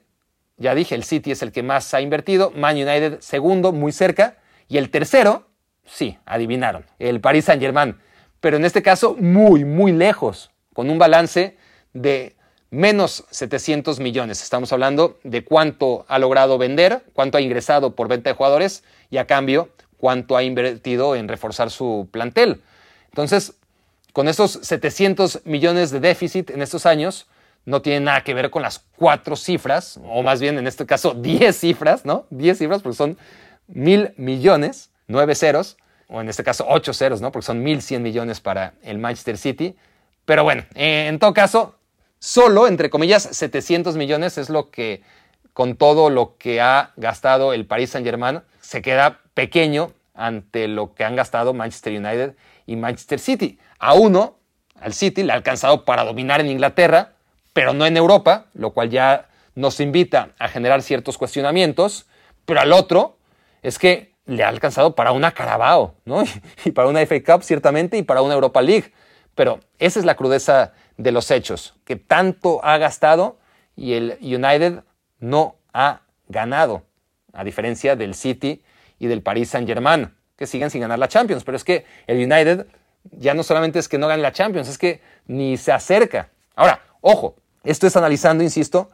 [0.57, 4.37] ya dije, el City es el que más ha invertido, Man United segundo, muy cerca,
[4.69, 5.47] y el tercero,
[5.85, 7.97] sí, adivinaron, el Paris Saint Germain,
[8.41, 11.55] pero en este caso muy, muy lejos, con un balance
[11.93, 12.35] de
[12.69, 14.41] menos 700 millones.
[14.41, 19.17] Estamos hablando de cuánto ha logrado vender, cuánto ha ingresado por venta de jugadores y
[19.17, 22.61] a cambio cuánto ha invertido en reforzar su plantel.
[23.09, 23.53] Entonces,
[24.13, 27.27] con esos 700 millones de déficit en estos años,
[27.65, 31.13] no tiene nada que ver con las cuatro cifras, o más bien en este caso
[31.13, 32.25] 10 cifras, ¿no?
[32.31, 33.17] 10 cifras porque son
[33.67, 35.77] mil millones, nueve ceros,
[36.11, 37.31] o en este caso ocho ceros, ¿no?
[37.31, 39.75] Porque son 1.100 millones para el Manchester City.
[40.25, 41.75] Pero bueno, en todo caso,
[42.23, 45.01] Solo, entre comillas, 700 millones es lo que,
[45.53, 51.03] con todo lo que ha gastado el Paris Saint-Germain, se queda pequeño ante lo que
[51.03, 52.35] han gastado Manchester United
[52.67, 53.57] y Manchester City.
[53.79, 54.37] A uno,
[54.79, 57.13] al City, le ha alcanzado para dominar en Inglaterra,
[57.53, 62.05] pero no en Europa, lo cual ya nos invita a generar ciertos cuestionamientos,
[62.45, 63.17] pero al otro
[63.63, 66.23] es que le ha alcanzado para una Carabao, ¿no?
[66.65, 68.93] Y para una FA Cup ciertamente y para una Europa League.
[69.35, 73.39] Pero esa es la crudeza de los hechos, que tanto ha gastado
[73.75, 74.83] y el United
[75.19, 76.83] no ha ganado,
[77.33, 78.63] a diferencia del City
[78.99, 81.43] y del Paris Saint-Germain, que siguen sin ganar la Champions.
[81.43, 82.67] Pero es que el United
[83.11, 86.29] ya no solamente es que no gane la Champions, es que ni se acerca.
[86.55, 88.89] Ahora, ojo, esto es analizando, insisto,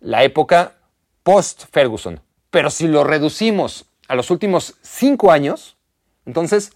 [0.00, 0.74] la época
[1.22, 2.20] post-Ferguson.
[2.50, 5.76] Pero si lo reducimos a los últimos cinco años,
[6.26, 6.72] entonces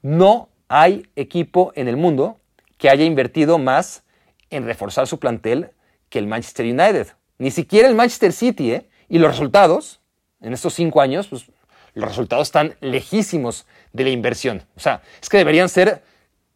[0.00, 2.38] no hay equipo en el mundo
[2.76, 4.04] que haya invertido más
[4.48, 5.72] en reforzar su plantel
[6.08, 7.08] que el Manchester United.
[7.38, 8.88] Ni siquiera el Manchester City, ¿eh?
[9.08, 10.00] Y los resultados,
[10.40, 11.50] en estos cinco años, pues
[11.94, 14.62] los resultados están lejísimos de la inversión.
[14.76, 16.04] O sea, es que deberían ser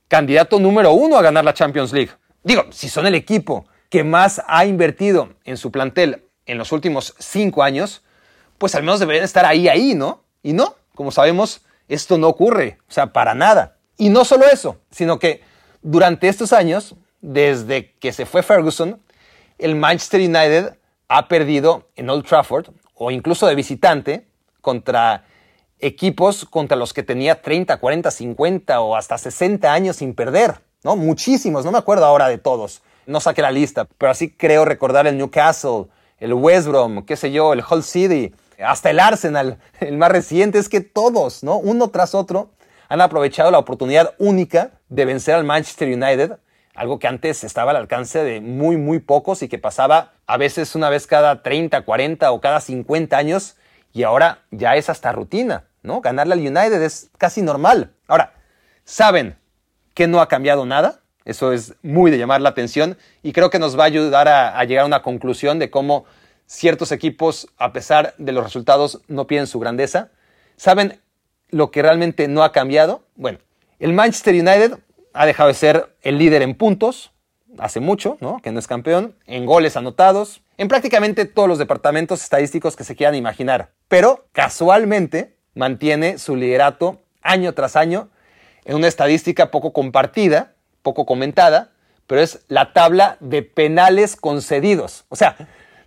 [0.07, 2.13] candidato número uno a ganar la Champions League.
[2.45, 7.17] Digo, si son el equipo que más ha invertido en su plantel en los últimos
[7.19, 8.05] cinco años,
[8.63, 10.23] pues al menos deberían estar ahí, ahí, ¿no?
[10.41, 13.79] Y no, como sabemos, esto no ocurre, o sea, para nada.
[13.97, 15.43] Y no solo eso, sino que
[15.83, 19.03] durante estos años, desde que se fue Ferguson,
[19.59, 24.29] el Manchester United ha perdido en Old Trafford, o incluso de visitante,
[24.61, 25.25] contra
[25.81, 30.95] equipos contra los que tenía 30, 40, 50 o hasta 60 años sin perder, ¿no?
[30.95, 35.09] Muchísimos, no me acuerdo ahora de todos, no saqué la lista, pero así creo recordar
[35.09, 35.87] el Newcastle,
[36.21, 38.33] el West Brom, qué sé yo, el Hull City,
[38.65, 41.57] hasta el Arsenal, el más reciente, es que todos, ¿no?
[41.57, 42.51] Uno tras otro
[42.89, 46.39] han aprovechado la oportunidad única de vencer al Manchester United,
[46.75, 50.75] algo que antes estaba al alcance de muy, muy pocos y que pasaba a veces
[50.75, 53.57] una vez cada 30, 40 o cada 50 años
[53.93, 56.01] y ahora ya es hasta rutina, ¿no?
[56.01, 57.93] Ganarle al United es casi normal.
[58.09, 58.35] Ahora,
[58.85, 59.37] ¿saben
[59.95, 61.01] que no ha cambiado nada?
[61.25, 64.65] Eso es muy de llamar la atención y creo que nos va a ayudar a,
[64.65, 66.05] llegar a una conclusión de cómo
[66.47, 70.11] ciertos equipos, a pesar de los resultados, no pierden su grandeza.
[70.57, 71.01] ¿Saben
[71.49, 73.05] lo que realmente no ha cambiado?
[73.15, 73.39] Bueno,
[73.79, 74.79] el Manchester United
[75.13, 77.13] ha dejado de ser el líder en puntos,
[77.59, 78.41] hace mucho, ¿no?
[78.43, 82.97] Que no es campeón, en goles anotados, en prácticamente todos los departamentos estadísticos que se
[82.97, 83.73] quieran imaginar.
[83.89, 88.09] Pero casualmente mantiene su liderato año tras año
[88.65, 91.73] en una estadística poco compartida, poco comentada,
[92.07, 95.05] pero es la tabla de penales concedidos.
[95.09, 95.37] O sea,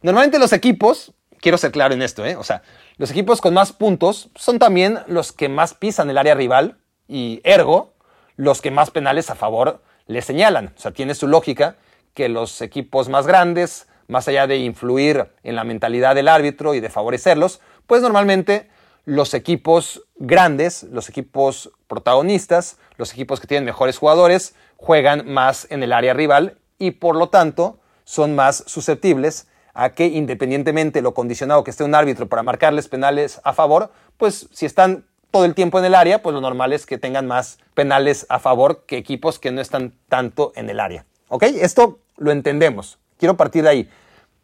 [0.01, 2.35] normalmente los equipos, quiero ser claro en esto, ¿eh?
[2.35, 2.61] o sea,
[2.97, 6.77] los equipos con más puntos son también los que más pisan el área rival
[7.07, 7.93] y ergo
[8.35, 10.73] los que más penales a favor le señalan.
[10.77, 11.77] O sea, tiene su lógica
[12.13, 16.79] que los equipos más grandes, más allá de influir en la mentalidad del árbitro y
[16.79, 18.69] de favorecerlos, pues normalmente
[19.03, 25.83] los equipos grandes, los equipos protagonistas, los equipos que tienen mejores jugadores, juegan más en
[25.83, 31.13] el área rival y por lo tanto son más susceptibles a que independientemente de lo
[31.13, 35.53] condicionado que esté un árbitro para marcarles penales a favor, pues si están todo el
[35.53, 38.97] tiempo en el área, pues lo normal es que tengan más penales a favor que
[38.97, 41.05] equipos que no están tanto en el área.
[41.27, 41.43] ¿Ok?
[41.43, 42.97] Esto lo entendemos.
[43.19, 43.89] Quiero partir de ahí.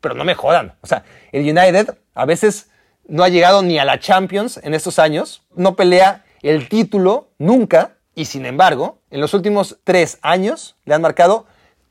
[0.01, 0.75] Pero no me jodan.
[0.81, 2.69] O sea, el United a veces
[3.07, 7.95] no ha llegado ni a la Champions en estos años, no pelea el título nunca,
[8.13, 11.45] y sin embargo, en los últimos tres años le han marcado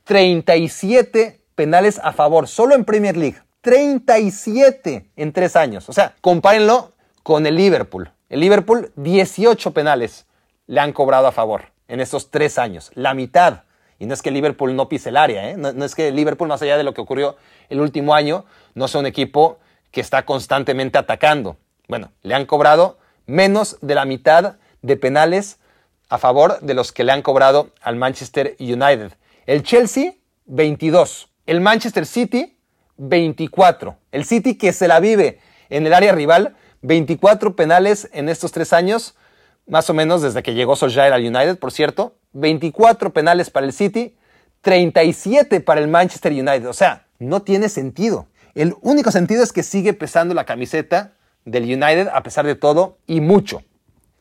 [0.05, 3.37] 37 penales a favor, solo en Premier League.
[3.61, 5.91] 37 en tres años.
[5.91, 8.11] O sea, compárenlo con el Liverpool.
[8.31, 10.25] El Liverpool, 18 penales
[10.67, 13.65] le han cobrado a favor en estos tres años, la mitad.
[13.99, 15.59] Y no es que Liverpool no pise el área, ¿eh?
[15.59, 17.37] no, es que Liverpool, más allá de lo que ocurrió
[17.69, 19.59] el último año, no sea un equipo
[19.91, 21.59] que está constantemente atacando.
[21.89, 22.97] Bueno, le han cobrado
[23.27, 25.59] menos de la mitad de penales
[26.09, 29.13] a favor de los que le han cobrado al Manchester United.
[29.45, 30.15] El Chelsea,
[30.47, 31.30] 22.
[31.51, 32.57] El Manchester City,
[32.97, 33.97] 24.
[34.13, 38.73] El City que se la vive en el área rival 24 penales en estos tres
[38.73, 39.17] años,
[39.67, 42.15] más o menos desde que llegó Solskjaer al United, por cierto.
[42.35, 44.17] 24 penales para el City,
[44.61, 46.67] 37 para el Manchester United.
[46.67, 48.29] O sea, no tiene sentido.
[48.55, 52.99] El único sentido es que sigue pesando la camiseta del United a pesar de todo
[53.09, 53.65] y mucho.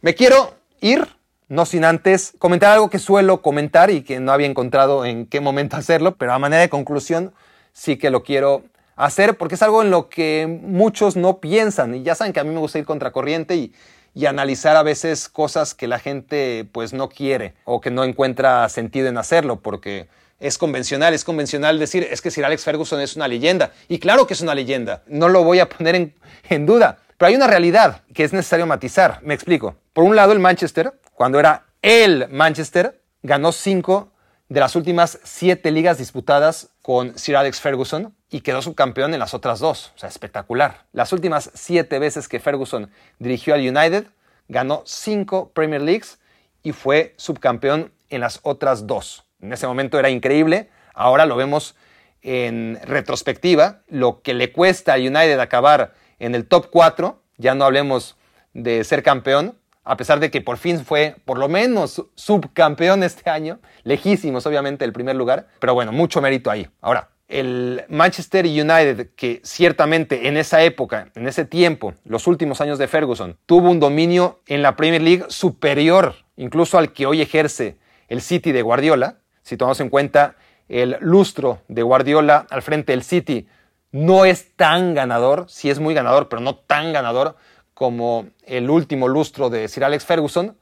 [0.01, 1.07] Me quiero ir,
[1.49, 5.41] no sin antes comentar algo que suelo comentar y que no había encontrado en qué
[5.41, 7.33] momento hacerlo, pero a manera de conclusión
[7.73, 8.63] sí que lo quiero
[8.95, 11.95] hacer porque es algo en lo que muchos no piensan.
[11.95, 13.73] Y ya saben que a mí me gusta ir contracorriente y,
[14.13, 18.69] y analizar a veces cosas que la gente pues no quiere o que no encuentra
[18.69, 20.07] sentido en hacerlo porque
[20.39, 23.71] es convencional, es convencional decir es que Sir Alex Ferguson es una leyenda.
[23.87, 26.13] Y claro que es una leyenda, no lo voy a poner en,
[26.47, 26.99] en duda.
[27.17, 29.19] Pero hay una realidad que es necesario matizar.
[29.23, 29.75] Me explico.
[29.91, 34.13] Por un lado, el Manchester, cuando era el Manchester, ganó cinco
[34.47, 39.33] de las últimas siete ligas disputadas con Sir Alex Ferguson y quedó subcampeón en las
[39.33, 39.91] otras dos.
[39.97, 40.85] O sea, espectacular.
[40.93, 44.05] Las últimas siete veces que Ferguson dirigió al United,
[44.47, 46.19] ganó cinco Premier Leagues
[46.63, 49.25] y fue subcampeón en las otras dos.
[49.41, 50.69] En ese momento era increíble.
[50.93, 51.75] Ahora lo vemos
[52.21, 53.81] en retrospectiva.
[53.89, 58.15] Lo que le cuesta al United acabar en el top 4, ya no hablemos
[58.53, 63.29] de ser campeón, a pesar de que por fin fue por lo menos subcampeón este
[63.29, 66.67] año, lejísimos obviamente el primer lugar, pero bueno, mucho mérito ahí.
[66.81, 72.79] Ahora, el Manchester United, que ciertamente en esa época, en ese tiempo, los últimos años
[72.79, 77.77] de Ferguson, tuvo un dominio en la Premier League superior incluso al que hoy ejerce
[78.07, 80.35] el City de Guardiola, si tomamos en cuenta
[80.67, 83.47] el lustro de Guardiola al frente del City,
[83.91, 87.35] no es tan ganador, sí es muy ganador, pero no tan ganador
[87.79, 90.57] como el último lustro de Sir Alex Ferguson,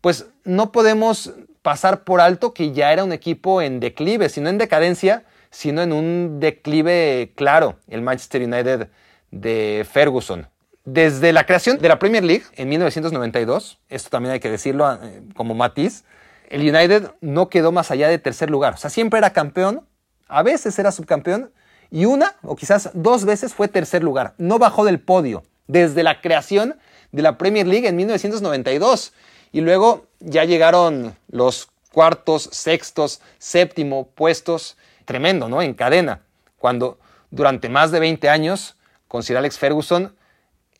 [0.00, 4.56] pues no podemos pasar por alto que ya era un equipo en declive, sino en
[4.56, 8.88] decadencia, sino en un declive claro, el Manchester United
[9.30, 10.48] de Ferguson.
[10.86, 15.20] Desde la creación de la Premier League en 1992, esto también hay que decirlo eh,
[15.36, 16.04] como matiz,
[16.48, 18.72] el United no quedó más allá de tercer lugar.
[18.72, 19.86] O sea, siempre era campeón,
[20.28, 21.52] a veces era subcampeón,
[21.90, 24.32] y una o quizás dos veces fue tercer lugar.
[24.38, 26.76] No bajó del podio desde la creación
[27.12, 29.12] de la Premier League en 1992.
[29.52, 35.62] Y luego ya llegaron los cuartos, sextos, séptimo puestos, tremendo, ¿no?
[35.62, 36.22] En cadena,
[36.58, 36.98] cuando
[37.30, 40.16] durante más de 20 años, con Sir Alex Ferguson,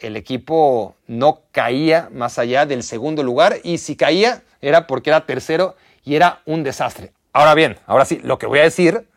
[0.01, 5.27] el equipo no caía más allá del segundo lugar y si caía era porque era
[5.27, 7.13] tercero y era un desastre.
[7.33, 9.09] Ahora bien, ahora sí, lo que voy a decir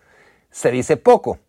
[0.51, 1.39] se dice poco.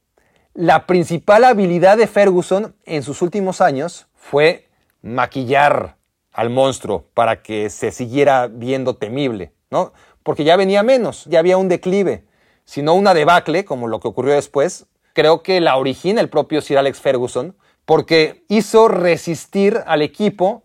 [0.54, 4.68] La principal habilidad de Ferguson en sus últimos años fue
[5.02, 5.96] maquillar
[6.32, 9.92] al monstruo para que se siguiera viendo temible, ¿no?
[10.22, 12.24] Porque ya venía menos, ya había un declive,
[12.64, 14.86] sino una debacle, como lo que ocurrió después.
[15.14, 20.64] Creo que la origina el propio Sir Alex Ferguson, porque hizo resistir al equipo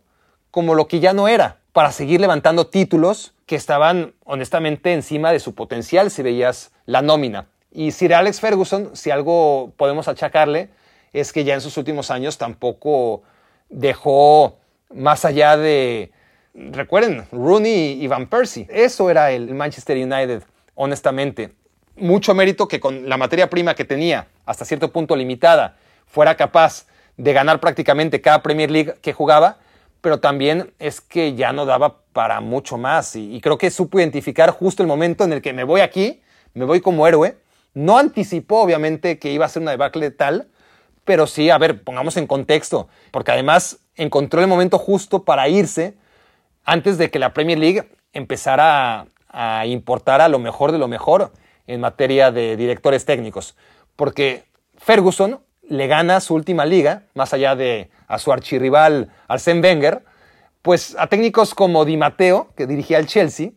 [0.52, 5.40] como lo que ya no era, para seguir levantando títulos que estaban honestamente encima de
[5.40, 7.48] su potencial si veías la nómina.
[7.74, 10.70] Y Sir Alex Ferguson, si algo podemos achacarle,
[11.12, 13.24] es que ya en sus últimos años tampoco
[13.70, 14.58] dejó
[14.94, 16.12] más allá de,
[16.54, 18.68] recuerden, Rooney y Van Persie.
[18.70, 20.44] Eso era el Manchester United,
[20.76, 21.54] honestamente.
[21.96, 26.86] Mucho mérito que con la materia prima que tenía, hasta cierto punto limitada, fuera capaz
[27.18, 29.58] de ganar prácticamente cada Premier League que jugaba,
[30.02, 33.16] pero también es que ya no daba para mucho más.
[33.16, 36.22] Y, creo que supo identificar justo el momento en el que me voy aquí,
[36.54, 37.38] me voy como héroe.
[37.74, 40.48] No anticipó, obviamente, que iba a ser una debacle tal,
[41.06, 45.96] pero sí, a ver, pongamos en contexto, porque además encontró el momento justo para irse
[46.64, 50.88] antes de que la Premier League empezara a, a importar a lo mejor de lo
[50.88, 51.32] mejor
[51.68, 53.56] en materia de directores técnicos.
[53.96, 54.46] Porque
[54.78, 60.04] Ferguson le gana su última liga, más allá de a su archirrival Arsène Wenger,
[60.62, 63.52] pues a técnicos como Di Matteo, que dirigía al Chelsea,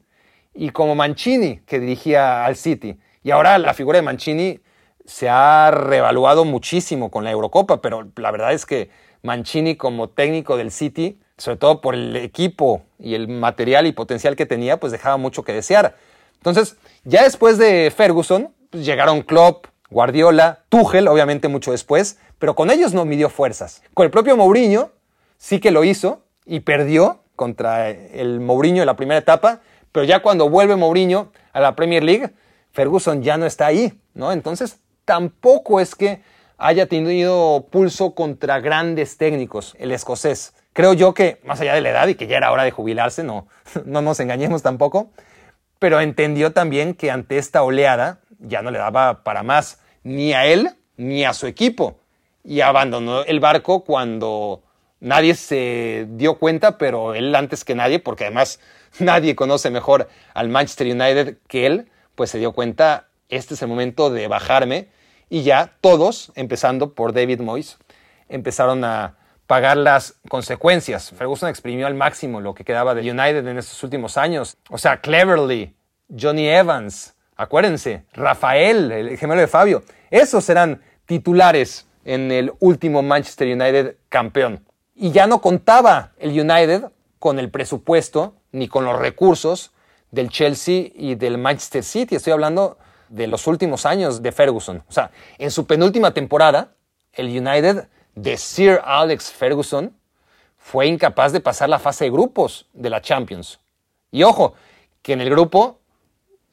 [0.54, 2.98] y como Mancini, que dirigía al City.
[3.26, 4.60] Y ahora la figura de Mancini
[5.04, 8.88] se ha revaluado muchísimo con la Eurocopa, pero la verdad es que
[9.22, 14.36] Mancini como técnico del City, sobre todo por el equipo y el material y potencial
[14.36, 15.96] que tenía, pues dejaba mucho que desear.
[16.36, 22.70] Entonces, ya después de Ferguson, pues llegaron Klopp, Guardiola, Tuchel, obviamente mucho después, pero con
[22.70, 23.82] ellos no midió fuerzas.
[23.92, 24.92] Con el propio Mourinho
[25.36, 30.20] sí que lo hizo y perdió contra el Mourinho en la primera etapa, pero ya
[30.22, 32.30] cuando vuelve Mourinho a la Premier League,
[32.76, 34.32] Ferguson ya no está ahí, ¿no?
[34.32, 36.20] Entonces, tampoco es que
[36.58, 40.52] haya tenido pulso contra grandes técnicos, el escocés.
[40.74, 43.24] Creo yo que, más allá de la edad y que ya era hora de jubilarse,
[43.24, 43.48] no,
[43.86, 45.10] no nos engañemos tampoco,
[45.78, 50.44] pero entendió también que ante esta oleada ya no le daba para más ni a
[50.44, 51.98] él ni a su equipo
[52.44, 54.62] y abandonó el barco cuando
[55.00, 58.60] nadie se dio cuenta, pero él antes que nadie, porque además
[58.98, 63.68] nadie conoce mejor al Manchester United que él, pues se dio cuenta, este es el
[63.68, 64.88] momento de bajarme
[65.28, 67.78] y ya todos, empezando por David Moyes,
[68.28, 69.16] empezaron a
[69.46, 71.12] pagar las consecuencias.
[71.12, 74.56] Ferguson exprimió al máximo lo que quedaba de United en estos últimos años.
[74.70, 75.76] O sea, Cleverly,
[76.08, 83.48] Johnny Evans, acuérdense, Rafael, el gemelo de Fabio, esos eran titulares en el último Manchester
[83.48, 84.64] United campeón.
[84.94, 86.86] Y ya no contaba el United
[87.18, 89.72] con el presupuesto ni con los recursos
[90.10, 92.16] del Chelsea y del Manchester City.
[92.16, 92.78] Estoy hablando
[93.08, 94.82] de los últimos años de Ferguson.
[94.88, 96.72] O sea, en su penúltima temporada,
[97.12, 99.94] el United de Sir Alex Ferguson
[100.58, 103.60] fue incapaz de pasar la fase de grupos de la Champions.
[104.10, 104.54] Y ojo,
[105.02, 105.78] que en el grupo,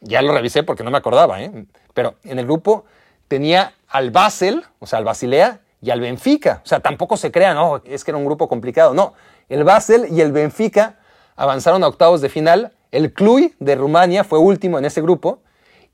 [0.02, 1.66] ya lo revisé porque no me acordaba, ¿eh?
[1.94, 2.86] pero en el grupo
[3.28, 6.62] tenía al Basel, o sea, al Basilea, y al Benfica.
[6.64, 8.94] O sea, tampoco se crean, no, es que era un grupo complicado.
[8.94, 9.14] No,
[9.50, 11.00] el Basel y el Benfica
[11.36, 12.72] avanzaron a octavos de final.
[12.94, 15.40] El Cluj de Rumania fue último en ese grupo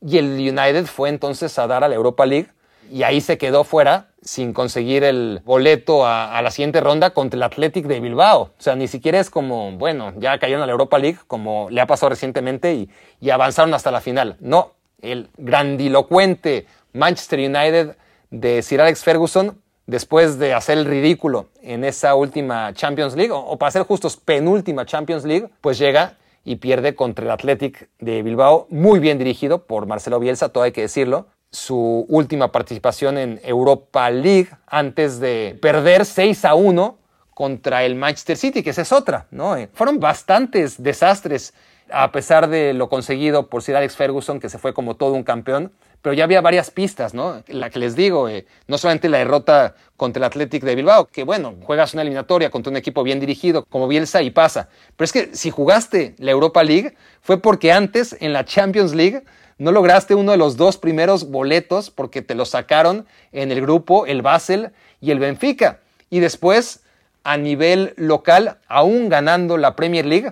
[0.05, 2.49] y el United fue entonces a dar a la Europa League
[2.91, 7.43] y ahí se quedó fuera sin conseguir el boleto a, la siguiente ronda contra el
[7.43, 8.41] Athletic de Bilbao.
[8.41, 11.79] O sea, ni siquiera es como, bueno, ya cayeron a la Europa League como le
[11.79, 14.35] ha pasado recientemente y, avanzaron hasta la final.
[14.41, 17.95] No, el grandilocuente Manchester United
[18.29, 19.57] de Sir Alex Ferguson
[19.87, 24.85] después de hacer el ridículo en esa última Champions League, o, para ser justos, penúltima
[24.85, 26.17] Champions League, pues llega
[26.49, 30.71] y pierde contra el Athletic de Bilbao, muy bien dirigido por Marcelo Bielsa, todo hay
[30.71, 31.27] que decirlo.
[31.51, 36.97] Su última participación en Europa League antes de perder 6 a 1
[37.35, 39.55] contra el Manchester City, que esa es otra, ¿no?
[39.57, 41.53] Eh, fueron bastantes desastres
[41.91, 45.23] a pesar de lo conseguido por Sir Alex Ferguson, que se fue como todo un
[45.23, 45.71] campeón
[46.01, 47.43] pero ya había varias pistas, ¿no?
[47.47, 51.23] La que les digo, eh, no solamente la derrota contra el Athletic de Bilbao, que
[51.23, 55.11] bueno, juegas una eliminatoria contra un equipo bien dirigido como Bielsa y pasa, pero es
[55.11, 59.23] que si jugaste la Europa League fue porque antes en la Champions League
[59.57, 64.05] no lograste uno de los dos primeros boletos porque te lo sacaron en el grupo
[64.05, 64.71] el Basel
[65.01, 65.81] y el Benfica.
[66.09, 66.83] Y después,
[67.25, 70.31] a nivel local, aún ganando la Premier League,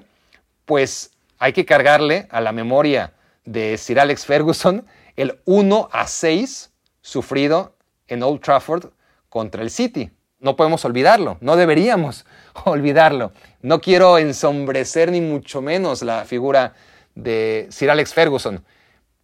[0.63, 3.13] pues hay que cargarle a la memoria
[3.45, 4.85] de Sir Alex Ferguson
[5.15, 7.75] el 1 a 6 sufrido
[8.07, 8.91] en Old Trafford
[9.29, 10.11] contra el City.
[10.39, 12.25] No podemos olvidarlo, no deberíamos
[12.65, 13.31] olvidarlo.
[13.61, 16.73] No quiero ensombrecer ni mucho menos la figura
[17.15, 18.63] de Sir Alex Ferguson,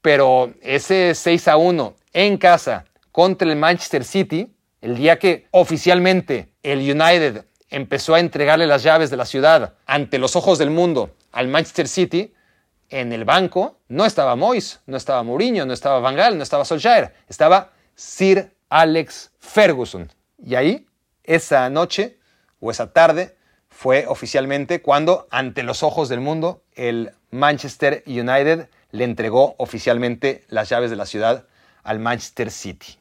[0.01, 6.49] pero ese 6 a 1 en casa contra el Manchester City, el día que oficialmente
[6.63, 11.09] el United empezó a entregarle las llaves de la ciudad ante los ojos del mundo
[11.31, 12.33] al Manchester City,
[12.89, 16.65] en el banco no estaba Mois, no estaba Mourinho, no estaba Van Gaal, no estaba
[16.65, 20.11] Solskjaer, estaba Sir Alex Ferguson.
[20.37, 20.85] Y ahí,
[21.23, 22.19] esa noche
[22.59, 23.35] o esa tarde,
[23.69, 30.69] fue oficialmente cuando, ante los ojos del mundo, el Manchester United le entregó oficialmente las
[30.69, 31.47] llaves de la ciudad
[31.81, 32.99] al Manchester City.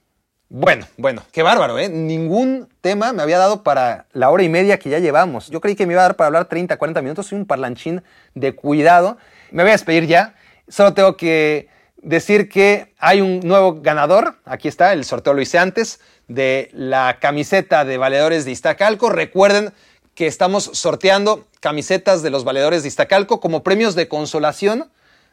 [0.55, 1.89] Bueno, bueno, qué bárbaro, ¿eh?
[1.89, 5.49] Ningún tema me había dado para la hora y media que ya llevamos.
[5.49, 7.27] Yo creí que me iba a dar para hablar 30, 40 minutos.
[7.29, 8.03] Soy un parlanchín
[8.35, 9.17] de cuidado
[9.51, 10.35] me voy a despedir ya.
[10.69, 14.37] Solo tengo que decir que hay un nuevo ganador.
[14.45, 19.11] Aquí está, el sorteo lo hice antes, de la camiseta de valedores de Iztacalco.
[19.11, 19.73] Recuerden
[20.15, 24.91] que estamos sorteando camisetas de los valedores de Iztacalco como premios de consolación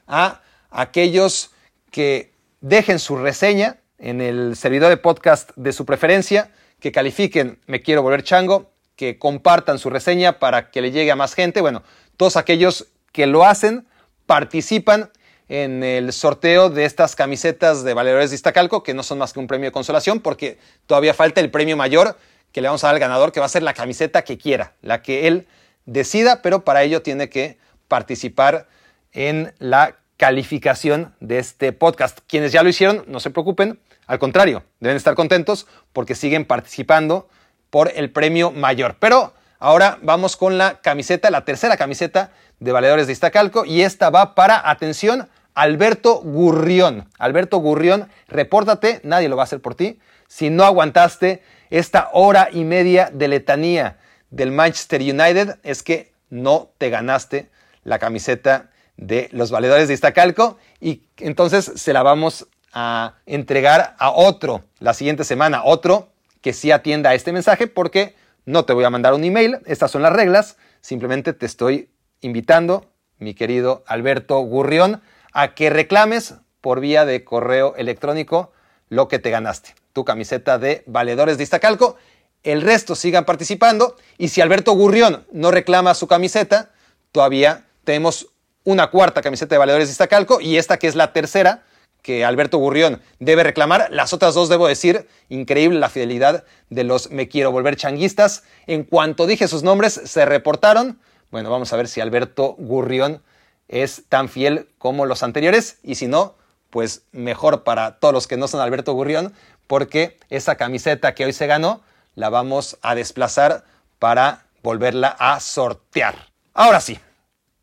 [0.08, 1.52] a aquellos
[1.92, 2.32] que
[2.62, 8.02] dejen su reseña en el servidor de podcast de su preferencia, que califiquen Me Quiero
[8.02, 11.62] Volver Chango, que compartan su reseña para que le llegue a más gente.
[11.62, 11.84] Bueno,
[12.18, 13.88] todos aquellos que lo hacen
[14.26, 15.12] participan
[15.48, 19.40] en el sorteo de estas camisetas de valedores de Iztacalco, que no son más que
[19.40, 22.18] un premio de consolación, porque todavía falta el premio mayor
[22.52, 24.74] que le vamos a dar al ganador, que va a ser la camiseta que quiera,
[24.82, 25.48] la que él
[25.86, 27.58] decida, pero para ello tiene que
[27.88, 28.68] participar
[29.12, 32.20] en la calificación de este podcast.
[32.28, 33.80] Quienes ya lo hicieron, no se preocupen,
[34.10, 37.30] al contrario, deben estar contentos porque siguen participando
[37.70, 38.96] por el premio mayor.
[39.00, 44.10] Pero ahora vamos con la camiseta, la tercera camiseta de Valedores de Iztacalco y esta
[44.10, 47.08] va para, atención, Alberto Gurrión.
[47.20, 50.00] Alberto Gurrión, repórtate, nadie lo va a hacer por ti.
[50.28, 54.00] Si no aguantaste esta hora y media de letanía
[54.32, 57.52] del Manchester United, es que no te ganaste
[57.84, 64.12] la camiseta de los valedores de Iztacalco y entonces se la vamos a entregar a
[64.12, 66.10] otro la siguiente semana, otro
[66.42, 68.16] que sí atienda a este mensaje porque
[68.46, 71.90] no te voy a mandar un email, estas son las reglas, simplemente te estoy
[72.22, 75.02] invitando, mi querido Alberto Gurrión,
[75.34, 78.52] a que reclames por vía de correo electrónico
[78.90, 81.98] lo que te ganaste, tu camiseta de valedores de Iztacalco.
[82.44, 86.72] El resto sigan participando y si Alberto Gurrión no reclama su camiseta,
[87.12, 88.28] todavía tenemos
[88.64, 91.64] una cuarta camiseta de valedores de Iztacalco y esta que es la tercera
[92.02, 93.88] que Alberto Gurrión debe reclamar.
[93.92, 98.44] Las otras dos, debo decir, increíble la fidelidad de los Me Quiero Volver Changuistas.
[98.68, 101.00] En cuanto dije sus nombres, se reportaron
[101.32, 103.22] bueno, vamos a ver si Alberto Gurrión
[103.68, 106.36] es tan fiel como los anteriores y si no,
[106.72, 109.34] pues mejor para todos los que no son Alberto Gurrión,
[109.68, 111.82] porque esa camiseta que hoy se ganó
[112.16, 113.64] la vamos a desplazar
[114.00, 116.16] para volverla a sortear.
[116.54, 117.00] Ahora sí,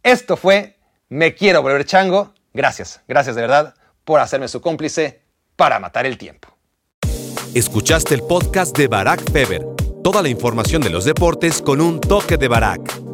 [0.04, 0.76] esto fue
[1.08, 2.32] Me Quiero Volver Chango.
[2.54, 3.74] Gracias, gracias de verdad
[4.06, 5.20] por hacerme su cómplice
[5.56, 6.48] para matar el tiempo.
[7.54, 9.76] Escuchaste el podcast de Barack Feber
[10.06, 13.05] toda la información de los deportes con un toque de Barack.